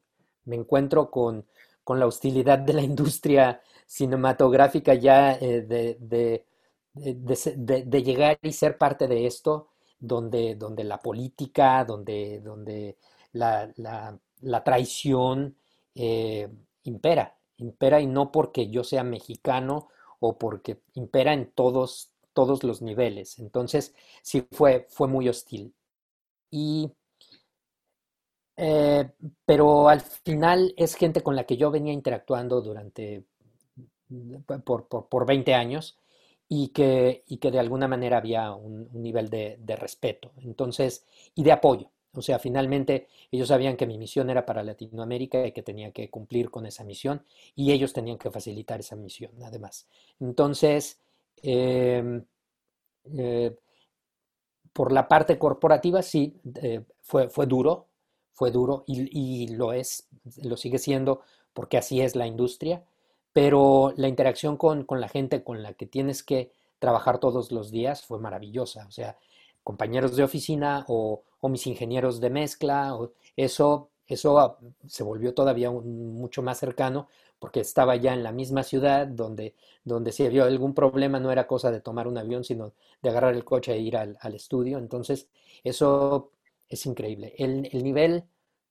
[0.44, 1.46] Me encuentro con,
[1.82, 6.44] con la hostilidad de la industria cinematográfica ya eh, de, de,
[7.86, 12.98] de, llegar y ser parte de esto, donde, donde la política, donde, donde
[13.32, 15.56] la, la, la traición,
[15.94, 16.50] eh,
[16.86, 19.88] impera, impera y no porque yo sea mexicano
[20.20, 23.38] o porque impera en todos, todos los niveles.
[23.38, 25.74] Entonces, sí fue, fue muy hostil.
[26.50, 26.92] Y,
[28.56, 29.10] eh,
[29.44, 33.24] pero al final es gente con la que yo venía interactuando durante,
[34.64, 35.98] por, por, por 20 años
[36.48, 40.32] y que, y que de alguna manera había un, nivel de, de respeto.
[40.38, 41.90] Entonces, y de apoyo.
[42.16, 46.10] O sea, finalmente ellos sabían que mi misión era para Latinoamérica y que tenía que
[46.10, 47.22] cumplir con esa misión
[47.54, 49.86] y ellos tenían que facilitar esa misión, además.
[50.20, 50.98] Entonces,
[51.42, 52.22] eh,
[53.16, 53.56] eh,
[54.72, 57.86] por la parte corporativa sí, eh, fue, fue duro,
[58.32, 59.08] fue duro y,
[59.44, 60.08] y, lo es,
[60.42, 61.22] lo sigue siendo
[61.54, 62.84] porque así es la industria,
[63.32, 67.70] pero la interacción con, con, la gente con la que tienes que trabajar todos los
[67.70, 69.16] días fue maravillosa, o sea,
[69.66, 75.70] compañeros de oficina o, o mis ingenieros de mezcla, o, eso, eso se volvió todavía
[75.70, 79.54] mucho más cercano porque estaba ya en la misma ciudad donde,
[79.84, 83.34] donde si había algún problema no era cosa de tomar un avión, sino de agarrar
[83.34, 84.78] el coche e ir al, estudio.
[84.78, 85.28] Entonces,
[85.62, 86.32] eso
[86.68, 87.34] es increíble.
[87.38, 88.24] El, el nivel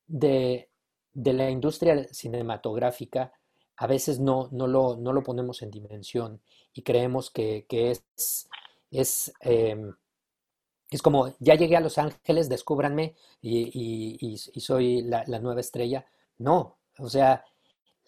[0.08, 0.70] de,
[1.14, 3.32] de, la industria cinematográfica
[3.78, 6.42] a veces no, no, lo, no lo ponemos en dimensión
[6.74, 9.92] y creemos que, que es, eh,
[10.90, 16.06] es, como, ya llegué a Los Ángeles, descúbranme y, soy la, la nueva estrella.
[16.38, 17.44] No, o sea,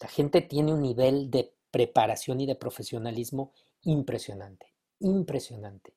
[0.00, 5.94] la gente tiene un nivel de preparación y de profesionalismo impresionante, impresionante.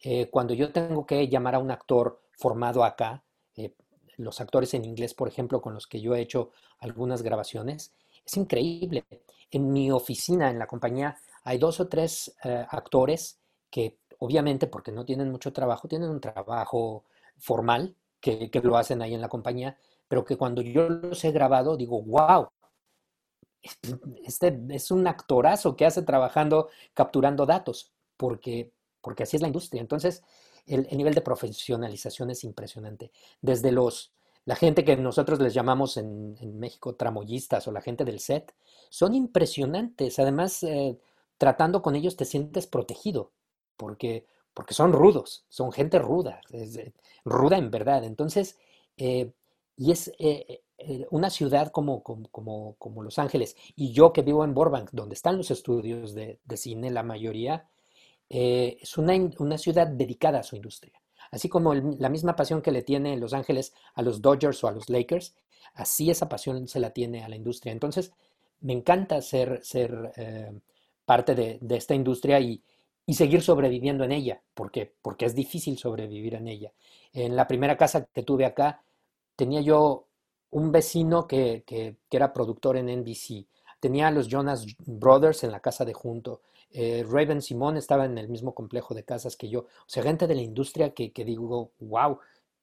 [0.00, 3.24] Eh, cuando yo tengo que llamar a un actor formado acá,
[3.56, 3.74] eh,
[4.16, 7.94] los actores en inglés, por ejemplo, con los que yo he hecho algunas grabaciones,
[8.24, 9.04] es increíble.
[9.50, 13.38] En mi oficina, en la compañía, hay dos o tres eh, actores
[13.70, 17.04] que obviamente, porque no tienen mucho trabajo, tienen un trabajo
[17.38, 19.76] formal que, lo hacen ahí en la compañía,
[20.08, 22.48] pero que cuando yo los he grabado digo, wow,
[24.24, 29.80] este es un actorazo que hace trabajando, capturando datos, porque, porque así es la industria.
[29.80, 30.22] Entonces,
[30.66, 33.10] el, el, nivel de profesionalización es impresionante.
[33.42, 34.12] Desde los,
[34.46, 38.54] la gente que nosotros les llamamos en, en México tramoyistas o la gente del set,
[38.88, 40.18] son impresionantes.
[40.18, 40.98] Además, eh,
[41.38, 43.32] tratando con ellos te sientes protegido,
[43.76, 46.78] porque, porque son rudos, son gente ruda, es,
[47.24, 48.04] ruda en verdad.
[48.04, 48.58] Entonces,
[48.96, 49.32] eh,
[49.76, 54.44] y es, eh, eh, una ciudad como, como, como, Los Ángeles y yo que vivo
[54.44, 57.68] en Burbank, donde están los estudios de, de cine, la mayoría,
[58.28, 61.00] eh, es una, una, ciudad dedicada a su industria.
[61.30, 64.68] Así como el, la misma pasión que le tiene Los Ángeles a los Dodgers o
[64.68, 65.36] a los Lakers,
[65.74, 67.72] así esa pasión se la tiene a la industria.
[67.72, 68.12] Entonces,
[68.60, 70.52] me encanta ser, ser eh,
[71.04, 72.62] parte de, de, esta industria y,
[73.06, 76.72] y, seguir sobreviviendo en ella, porque, porque es difícil sobrevivir en ella.
[77.12, 78.82] En la primera casa que tuve acá,
[79.36, 80.06] tenía yo
[80.50, 83.46] un vecino que, que, que, era productor en NBC.
[83.80, 86.40] Tenía a los Jonas Brothers en la casa de junto.
[86.70, 89.60] Eh, Raven Simón estaba en el mismo complejo de casas que yo.
[89.60, 92.18] O sea, gente de la industria que, que digo, wow,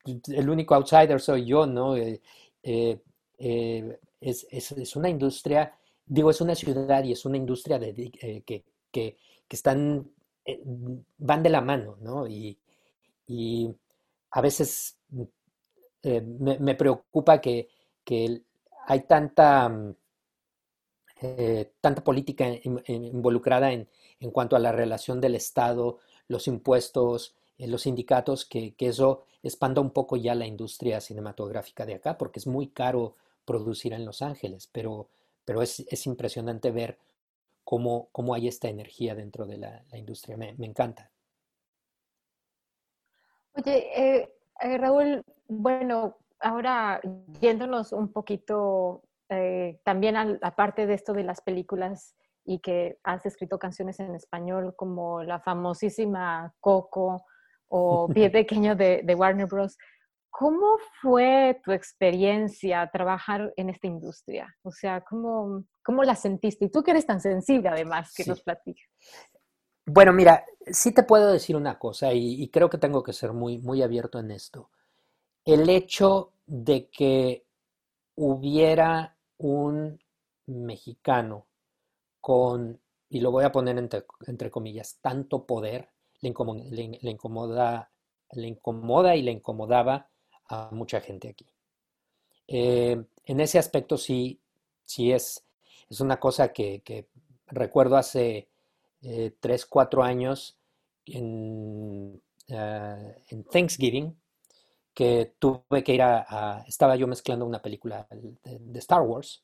[0.06, 1.96] el único outsider soy yo, ¿no?
[1.96, 2.22] Eh,
[2.64, 3.00] eh,
[3.40, 5.74] eh es, es, es, una industria,
[6.06, 8.12] digo, es una ciudad y es una industria de,
[8.46, 9.18] que, que,
[9.50, 10.12] están,
[11.18, 12.28] van de la mano, ¿no?
[12.28, 12.58] Y,
[14.32, 14.98] a veces
[16.02, 17.70] me, me preocupa que,
[18.88, 19.96] hay tanta, mm,
[21.22, 23.88] eh, tanta política in, in, involucrada en,
[24.32, 29.92] cuanto a la relación del Estado, los impuestos, eh, los sindicatos, que, eso expanda un
[29.92, 34.70] poco ya la industria cinematográfica de acá, porque es muy caro producir en Los Ángeles,
[34.72, 35.08] pero,
[35.46, 36.98] pero es impresionante ver
[37.72, 40.36] cómo, cómo, hay esta energía dentro de la, la industria.
[40.36, 41.10] Me, me, encanta.
[43.54, 47.00] Oye, eh, eh Raúl, bueno, ahora
[47.40, 53.00] yéndonos un poquito eh, también a la parte de esto de las películas y que
[53.04, 57.24] has escrito canciones en español como la famosísima Coco
[57.70, 59.78] o Pie Pequeño de, de, Warner Bros.
[60.30, 64.54] ¿Cómo fue tu experiencia trabajar en esta industria?
[64.62, 66.66] O sea, ¿cómo, cómo la sentiste?
[66.66, 68.30] Y tú que eres tan sensible además, que sí.
[68.30, 68.88] nos platiques.
[69.86, 73.34] Bueno, mira, sí te puedo decir una cosa y, y creo que tengo que ser
[73.34, 74.70] muy, muy abierto en esto
[75.46, 77.46] el hecho de que
[78.16, 80.00] hubiera un
[80.48, 81.48] mexicano
[82.20, 85.90] con, y lo voy a poner entre, entre comillas, tanto poder,
[86.22, 87.92] le incomoda, le, le, incomoda,
[88.32, 90.10] le incomoda y le incomodaba
[90.46, 91.48] a mucha gente aquí.
[92.48, 94.40] Eh, en ese aspecto sí,
[94.84, 95.44] sí es,
[95.92, 97.10] es una cosa que,
[97.48, 98.50] recuerdo hace
[99.02, 100.58] eh, tres, cuatro años
[101.06, 104.18] en, uh, en Thanksgiving,
[104.94, 109.44] que tuve que ir a, estaba yo mezclando una película de, de, Star Wars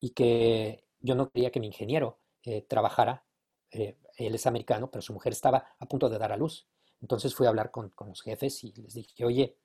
[0.00, 3.24] y que yo no quería que mi ingeniero eh, trabajara,
[3.70, 6.66] eh, él es americano, pero su mujer estaba a punto de dar a luz.
[7.02, 9.58] Entonces fui a hablar con, con, los jefes y les dije, oye,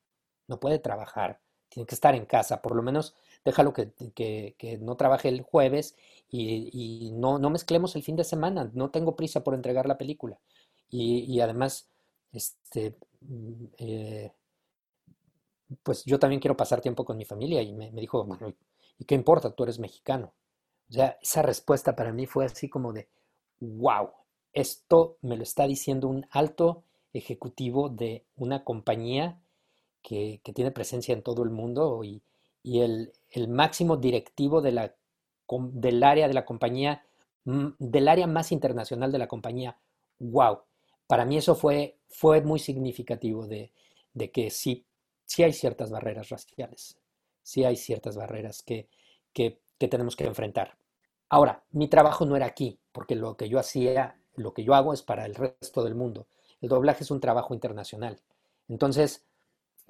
[0.47, 1.39] no puede trabajar,
[1.71, 3.15] tiene que estar en casa, por lo menos
[3.45, 5.95] déjalo que, que, no trabaje el jueves
[6.29, 9.97] y, y, no, no mezclemos el fin de semana, no tengo prisa por entregar la
[9.97, 10.37] película.
[10.89, 11.89] Y, y además,
[12.33, 14.31] este, mm, eh,
[15.81, 18.53] pues yo también quiero pasar tiempo con mi familia y me, me, dijo, bueno,
[18.99, 19.51] ¿y qué importa?
[19.51, 20.33] Tú eres mexicano.
[20.89, 23.07] O sea, esa respuesta para mí fue así como de,
[23.61, 24.09] wow,
[24.53, 29.41] esto me lo está diciendo un alto ejecutivo de una compañía
[30.01, 32.21] que, tiene presencia en todo el mundo y,
[32.63, 33.11] el,
[33.47, 34.95] máximo directivo de la,
[35.71, 37.03] del área de la compañía,
[37.45, 39.77] mm, del área más internacional de la compañía.
[40.19, 40.59] ¡Wow!
[41.07, 43.71] Para mí eso fue, fue muy significativo de,
[44.31, 44.85] que sí,
[45.25, 46.97] sí hay ciertas barreras raciales,
[47.43, 48.87] sí hay ciertas barreras que,
[49.33, 50.77] que, que tenemos que enfrentar.
[51.29, 54.93] Ahora, mi trabajo no era aquí, porque lo que yo hacía, lo que yo hago
[54.93, 56.27] es para el resto del mundo.
[56.61, 58.21] El doblaje es un trabajo internacional.
[58.67, 59.25] Entonces,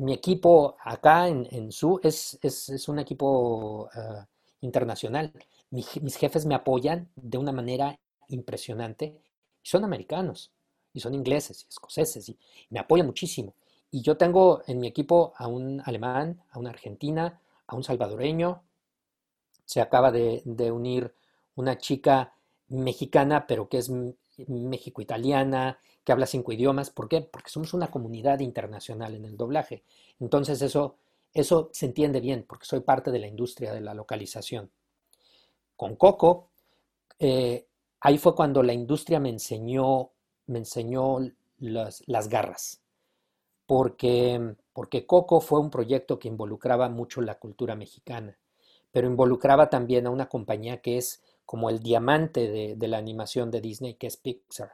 [0.02, 4.28] mi equipo acá en, SU es, es, un equipo ah,
[4.62, 5.32] internacional.
[5.70, 8.00] mis jefes me apoyan de una manera
[8.30, 9.22] impresionante.
[9.62, 10.52] Son americanos,
[10.92, 12.38] y son ingleses, y escoceses, y
[12.72, 13.54] me apoyan muchísimo.
[13.92, 18.64] Y yo tengo en mi equipo a un alemán, a una argentina, a un salvadoreño.
[19.66, 21.14] Se acaba de unir
[21.56, 22.34] una chica
[22.70, 23.92] mexicana, pero que es
[24.48, 26.90] México-italiana, que habla cinco idiomas.
[26.90, 27.22] ¿Por qué?
[27.22, 29.84] Porque somos una comunidad internacional en el doblaje.
[30.20, 30.98] Entonces eso,
[31.34, 34.72] eso se entiende bien, porque soy parte de la industria de la localización.
[35.76, 36.50] Con Coco,
[37.20, 37.68] eh,
[38.02, 40.12] ahí fue cuando la industria me enseñó,
[40.48, 41.20] me enseñó
[41.60, 42.82] las, las garras,
[43.66, 48.38] porque, porque Coco fue un proyecto que involucraba mucho la cultura mexicana,
[48.92, 53.60] pero involucraba también a una compañía que es como el diamante de, la animación de
[53.60, 54.72] Disney, que es Pixar.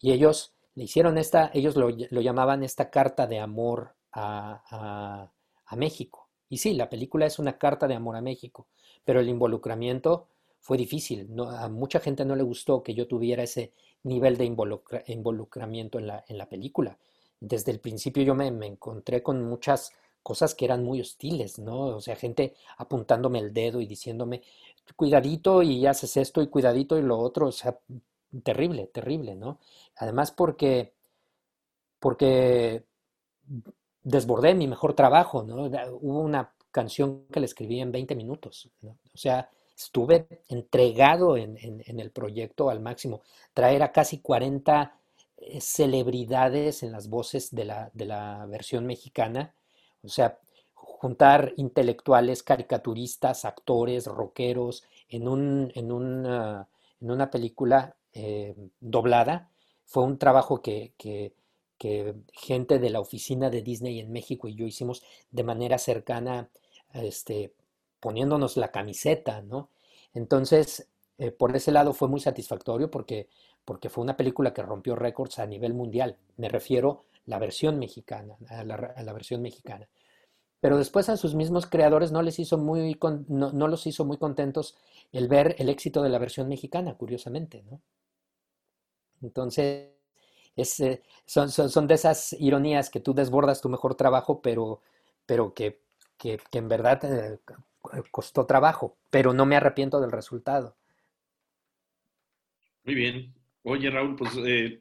[0.00, 5.30] Y ellos le hicieron esta, ellos lo, llamaban esta carta de amor a,
[5.76, 6.30] México.
[6.48, 8.68] Y sí, la película es una carta de amor a México,
[9.04, 10.28] pero el involucramiento
[10.60, 11.28] fue difícil.
[11.46, 14.46] a mucha gente no le gustó que yo tuviera ese nivel de
[15.08, 16.96] involucramiento en la, en la película.
[17.38, 19.92] Desde el principio yo me, encontré con muchas
[20.22, 21.96] cosas que eran muy hostiles, ¿no?
[21.96, 24.42] O sea, gente apuntándome el dedo y diciéndome,
[24.96, 27.78] cuidadito y haces esto y cuidadito y lo otro, o sea,
[28.42, 29.58] terrible, terrible, ¿no?
[29.96, 30.92] Además porque,
[31.98, 32.84] porque
[34.02, 35.64] desbordé mi mejor trabajo, ¿no?
[36.00, 38.98] Hubo una canción que le escribí en 20 minutos, ¿no?
[39.14, 41.56] O sea, estuve entregado en,
[41.86, 43.22] el proyecto al máximo.
[43.54, 44.92] Traer a casi 40
[45.36, 49.54] eh, celebridades en las voces de la, de la versión mexicana,
[50.02, 50.38] o sea,
[50.74, 56.68] juntar intelectuales, caricaturistas, actores, rockeros en, un, en, una,
[57.00, 59.50] en una película eh, doblada.
[59.84, 61.32] Fue un trabajo que, que,
[62.32, 66.50] gente de la oficina de Disney en México y yo hicimos de manera cercana,
[66.92, 67.52] este,
[68.00, 69.70] poniéndonos la camiseta, ¿no?
[70.12, 70.88] Entonces,
[71.18, 73.28] eh, por ese lado fue muy satisfactorio porque,
[73.64, 76.16] porque fue una película que rompió récords a nivel mundial.
[76.36, 79.88] Me refiero la versión mexicana, a la versión mexicana
[80.60, 82.98] pero después a sus mismos creadores no les hizo muy
[83.28, 84.76] no, los hizo muy contentos
[85.12, 87.80] el ver el éxito de la versión mexicana, curiosamente, ¿no?
[89.22, 89.90] Entonces,
[90.56, 94.82] es, eh, son, son, de esas ironías que tú desbordas tu mejor trabajo, pero,
[95.26, 95.80] pero que,
[96.16, 97.38] que, en verdad eh,
[98.10, 100.76] costó trabajo, pero no me arrepiento del resultado.
[102.84, 103.34] Muy bien.
[103.64, 104.80] Oye, Raúl, pues eh,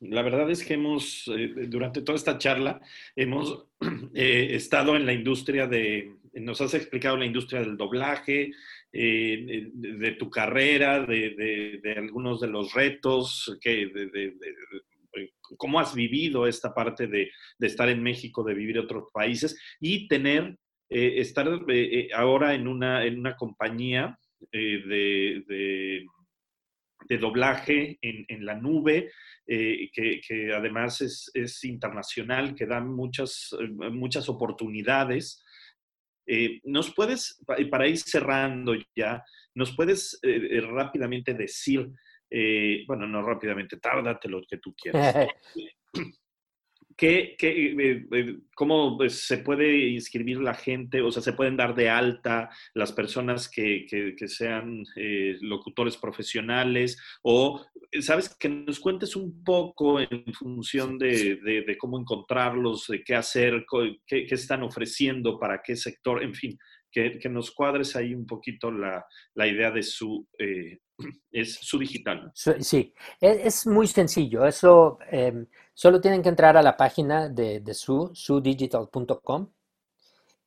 [0.00, 2.80] la verdad es que hemos, eh, durante toda esta charla,
[3.14, 3.66] hemos
[4.14, 8.52] eh, estado en la industria de, nos has explicado la industria del doblaje,
[8.92, 13.90] eh, de, tu carrera, de, algunos de los retos, que,
[15.56, 20.08] cómo has vivido esta parte de, estar en México, de vivir en otros países y
[20.08, 20.56] tener,
[20.88, 21.48] estar
[22.14, 24.18] ahora en una, en una compañía
[24.50, 26.06] de
[27.08, 29.10] de doblaje en, la nube,
[29.46, 35.42] eh, que, además es, internacional, que da muchas, eh, muchas oportunidades.
[36.26, 41.88] Eh, ¿Nos puedes, para ir cerrando ya, nos puedes rápidamente decir,
[42.86, 45.28] bueno, no rápidamente, tárdate lo que tú quieras.
[46.96, 51.02] ¿Qué, eh, eh, ¿Cómo pues, se puede inscribir la gente?
[51.02, 53.86] O sea, ¿se pueden dar de alta las personas que,
[54.28, 56.98] sean eh, locutores profesionales?
[57.22, 57.66] O,
[58.00, 58.34] ¿sabes?
[58.34, 63.66] Que nos cuentes un poco en función de, cómo encontrarlos, de qué hacer,
[64.06, 66.58] qué, están ofreciendo, para qué sector, en fin,
[67.20, 69.06] que, nos cuadres ahí un poquito la,
[69.46, 70.26] idea de su,
[71.30, 72.32] es su digital.
[72.34, 74.46] Sí, e, es, muy sencillo.
[74.46, 79.50] Eso em, solo tienen que entrar a la página de, su, sudigital.com.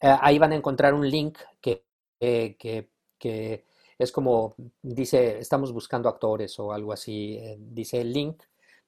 [0.02, 1.86] Eh, ahí van a encontrar un link que,
[2.20, 2.90] que,
[3.20, 3.66] que,
[3.98, 8.42] es como dice, estamos buscando actores o algo así, eh, dice el link.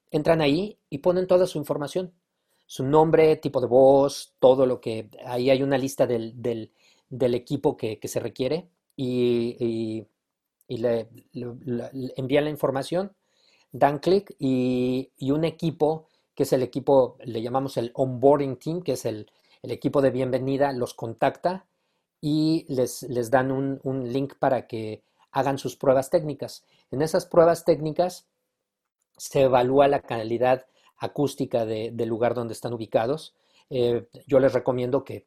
[0.10, 2.14] Entran ahí y ponen toda su información,
[2.66, 5.10] su nombre, tipo de voz, todo lo que...
[5.26, 6.74] Ahí hay una lista del, del,
[7.12, 10.08] del equipo que, se requiere y
[10.78, 11.10] le,
[12.16, 13.14] envían la información,
[13.72, 18.94] dan clic y, un equipo que es el equipo, le llamamos el onboarding team, que
[18.94, 19.30] es el,
[19.64, 21.68] equipo de bienvenida, los contacta
[22.20, 26.64] y les, dan un, link para que hagan sus pruebas técnicas.
[26.90, 28.28] En esas pruebas técnicas
[29.18, 30.66] se evalúa la calidad
[30.98, 33.36] acústica del lugar donde están ubicados.
[33.70, 35.26] Eh, yo les recomiendo que,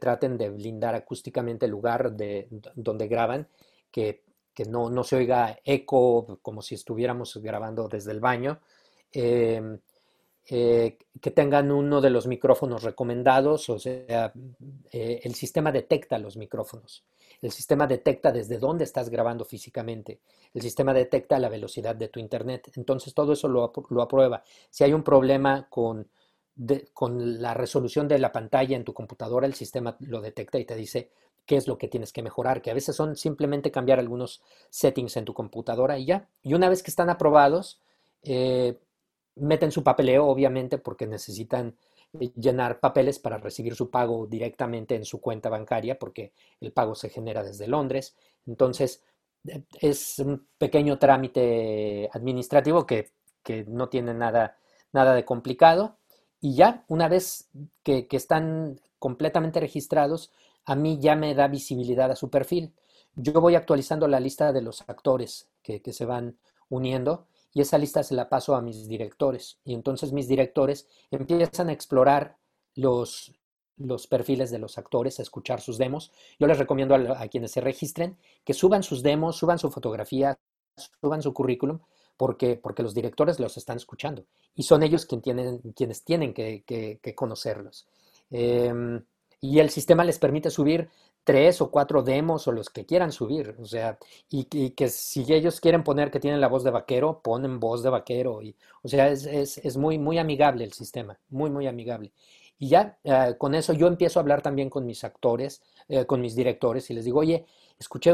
[0.00, 3.46] traten de blindar acústicamente el lugar de, donde graban,
[3.92, 4.24] que,
[4.68, 8.60] no, no, se oiga eco como si estuviéramos grabando desde el baño.
[9.12, 9.78] Em,
[10.52, 14.32] eh, que tengan uno de los micrófonos recomendados, o sea,
[14.90, 17.04] eh, el sistema detecta los micrófonos,
[17.40, 20.18] el sistema detecta desde dónde estás grabando físicamente,
[20.52, 23.72] el sistema detecta la velocidad de tu internet, entonces todo eso lo,
[24.02, 24.42] aprueba.
[24.70, 26.08] Si hay un problema con,
[26.92, 30.76] con la resolución de la pantalla en tu computadora, el sistema lo detecta y te
[30.76, 31.10] dice
[31.46, 35.16] qué es lo que tienes que mejorar, que a veces son simplemente cambiar algunos settings
[35.16, 36.28] en tu computadora y ya.
[36.42, 37.80] Y una vez que están aprobados,
[38.22, 38.78] eh,
[39.36, 41.76] meten su papeleo, obviamente, porque necesitan
[42.20, 46.94] eh, llenar papeles para recibir su pago directamente en su cuenta bancaria, porque el pago
[46.94, 48.16] se genera desde Londres.
[48.46, 49.02] Entonces,
[49.46, 53.12] eh, es un pequeño trámite administrativo que,
[53.66, 54.56] no tiene nada,
[54.92, 55.96] nada de complicado.
[56.40, 57.48] Y ya, una vez
[57.82, 60.32] que, están completamente registrados,
[60.64, 62.72] a mí ya me da visibilidad a su perfil.
[63.14, 66.38] Yo voy actualizando la lista de los actores que, se van
[66.68, 69.58] uniendo y esa lista se la paso a mis directores.
[69.64, 72.36] Y entonces mis directores empiezan a explorar
[72.74, 73.32] los,
[73.76, 76.12] los perfiles de los actores, a escuchar sus demos.
[76.38, 80.38] Yo les recomiendo a, quienes se registren que suban sus demos, suban su fotografía,
[81.00, 81.80] suban su currículum,
[82.20, 87.00] porque, porque los directores los están escuchando y son ellos quien tienen, quienes tienen que,
[87.14, 87.88] conocerlos.
[88.30, 89.02] Em,
[89.40, 90.90] y el sistema les permite subir
[91.24, 93.98] tres o cuatro demos o los que quieran subir, o sea,
[94.28, 97.88] y, que si ellos quieren poner que tienen la voz de vaquero, ponen voz de
[97.88, 102.12] vaquero, y, o sea, es, muy, muy amigable el sistema, muy, muy amigable.
[102.58, 106.20] Y ya eh, con eso yo empiezo a hablar también con mis actores, eh, con
[106.20, 107.46] mis directores, y les digo, oye,
[107.78, 108.12] escuché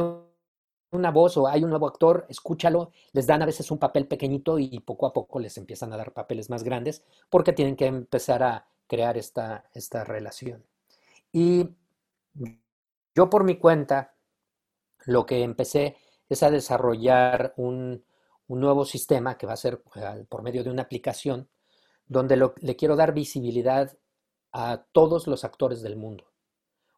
[0.90, 4.58] una voz o hay un nuevo actor, escúchalo, les dan a veces un papel pequeñito
[4.58, 8.42] y poco a poco les empiezan a dar papeles más grandes porque tienen que empezar
[8.42, 10.64] a crear esta, esta relación.
[11.32, 11.68] Y
[13.14, 14.14] yo por mi cuenta,
[15.04, 15.96] lo que empecé
[16.28, 18.04] es a desarrollar un,
[18.48, 21.48] nuevo sistema que va a ser eh, por medio de una aplicación
[22.06, 23.96] donde le quiero dar visibilidad
[24.52, 26.30] a todos los actores del mundo.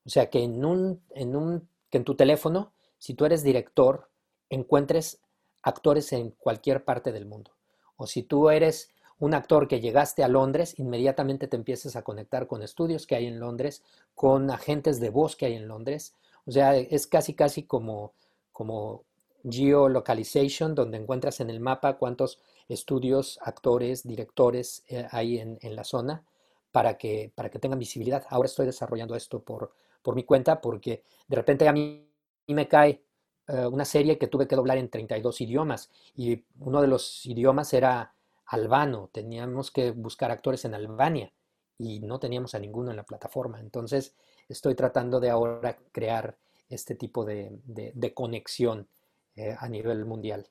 [0.05, 4.09] O sea, que en, un, en un, que en tu teléfono, si tú eres director,
[4.51, 5.21] encuentres
[5.63, 7.53] actores en cualquier parte del mundo.
[7.97, 12.47] O si tú eres un actor que llegaste a Londres, inmediatamente te empieces a conectar
[12.47, 13.83] con estudios que hay en Londres,
[14.15, 16.15] con agentes de voz que hay en Londres.
[16.47, 18.13] O sea, es casi, casi como,
[18.53, 19.05] como
[19.49, 26.25] geolocalization, donde encuentras en el mapa cuántos estudios, actores, directores eh, hay en, la zona
[26.71, 28.25] para que, para que tengan visibilidad.
[28.29, 29.73] Ahora estoy desarrollando esto por,
[30.03, 32.08] por mi cuenta porque de repente a mí
[32.55, 33.03] me cae
[33.49, 37.73] eh, una serie que tuve que doblar en 32 idiomas y uno de los idiomas
[37.73, 38.15] era
[38.47, 41.33] albano, teníamos que buscar actores en Albania
[41.79, 43.61] y no teníamos a ninguno en la plataforma.
[43.61, 44.15] Entonces
[44.49, 46.37] estoy tratando de ahora crear
[46.69, 48.89] este tipo de, conexión
[49.37, 50.47] eh, a nivel mundial.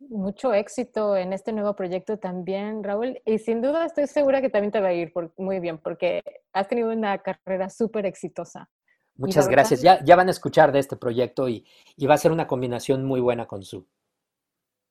[0.00, 3.20] Mucho éxito en este nuevo proyecto también, Raúl.
[3.24, 6.22] Y sin duda estoy segura que también te va a ir muy bien porque
[6.52, 8.70] has tenido una carrera súper exitosa.
[9.18, 9.82] Muchas gracias.
[9.82, 11.66] Ya, ya van a escuchar de este proyecto y,
[11.96, 13.86] y, va a ser una combinación muy buena con su.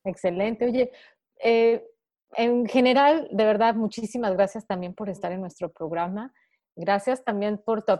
[0.03, 0.65] Excelente.
[0.65, 0.91] Oye,
[1.41, 1.87] eh,
[2.33, 6.33] en general, de verdad, muchísimas gracias también por estar en nuestro programa.
[6.75, 7.93] Gracias también por tu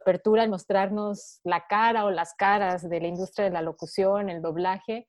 [0.00, 4.42] apertura en mostrarnos la cara o las caras de la industria de la locución, el
[4.42, 5.08] doblaje.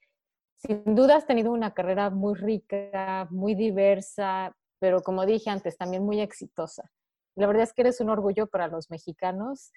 [0.58, 6.04] Sin duda has tenido una carrera muy rica, muy diversa, pero como dije antes, también
[6.04, 6.90] muy exitosa.
[7.36, 9.72] La verdad es que eres un orgullo para los mexicanos.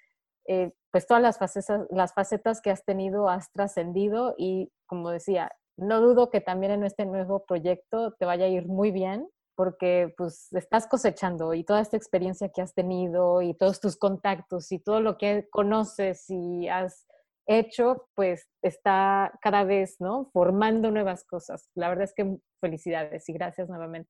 [0.51, 5.51] Eh, pues todas las facetas, las facetas que has tenido has trascendido y como decía,
[5.77, 10.11] no dudo que también en este nuevo proyecto te vaya a ir muy bien porque
[10.17, 14.79] pues estás cosechando y toda esta experiencia que has tenido y todos tus contactos y
[14.79, 17.05] todo lo que conoces y has
[17.45, 20.31] hecho, pues está cada vez, ¿no?
[20.33, 21.69] Formando nuevas cosas.
[21.75, 24.09] La verdad es que felicidades y gracias nuevamente.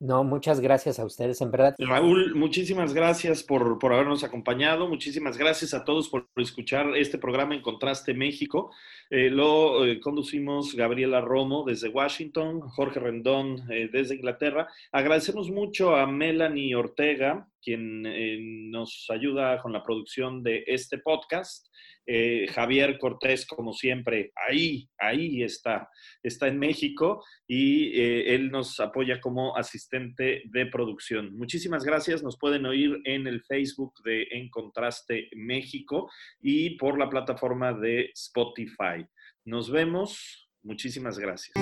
[0.00, 1.74] No, muchas gracias a ustedes, en verdad.
[1.76, 4.86] Raúl, muchísimas gracias por, habernos acompañado.
[4.86, 8.70] Muchísimas gracias a todos por escuchar este programa en Contraste México.
[9.10, 14.68] Eh, lo eh, conducimos Gabriela Romo desde Washington, Jorge Rendón eh, desde Inglaterra.
[14.92, 21.66] Agradecemos mucho a Melanie Ortega, quien nos ayuda con la producción de este podcast.
[22.10, 25.90] Eh, Javier Cortés, como siempre, ahí, ahí está,
[26.22, 31.36] está en México y eh, él nos apoya como asistente de producción.
[31.36, 37.10] Muchísimas gracias, nos pueden oír en el Facebook de En Contraste México y por la
[37.10, 39.04] plataforma de Spotify.
[39.44, 41.52] Nos vemos, muchísimas gracias.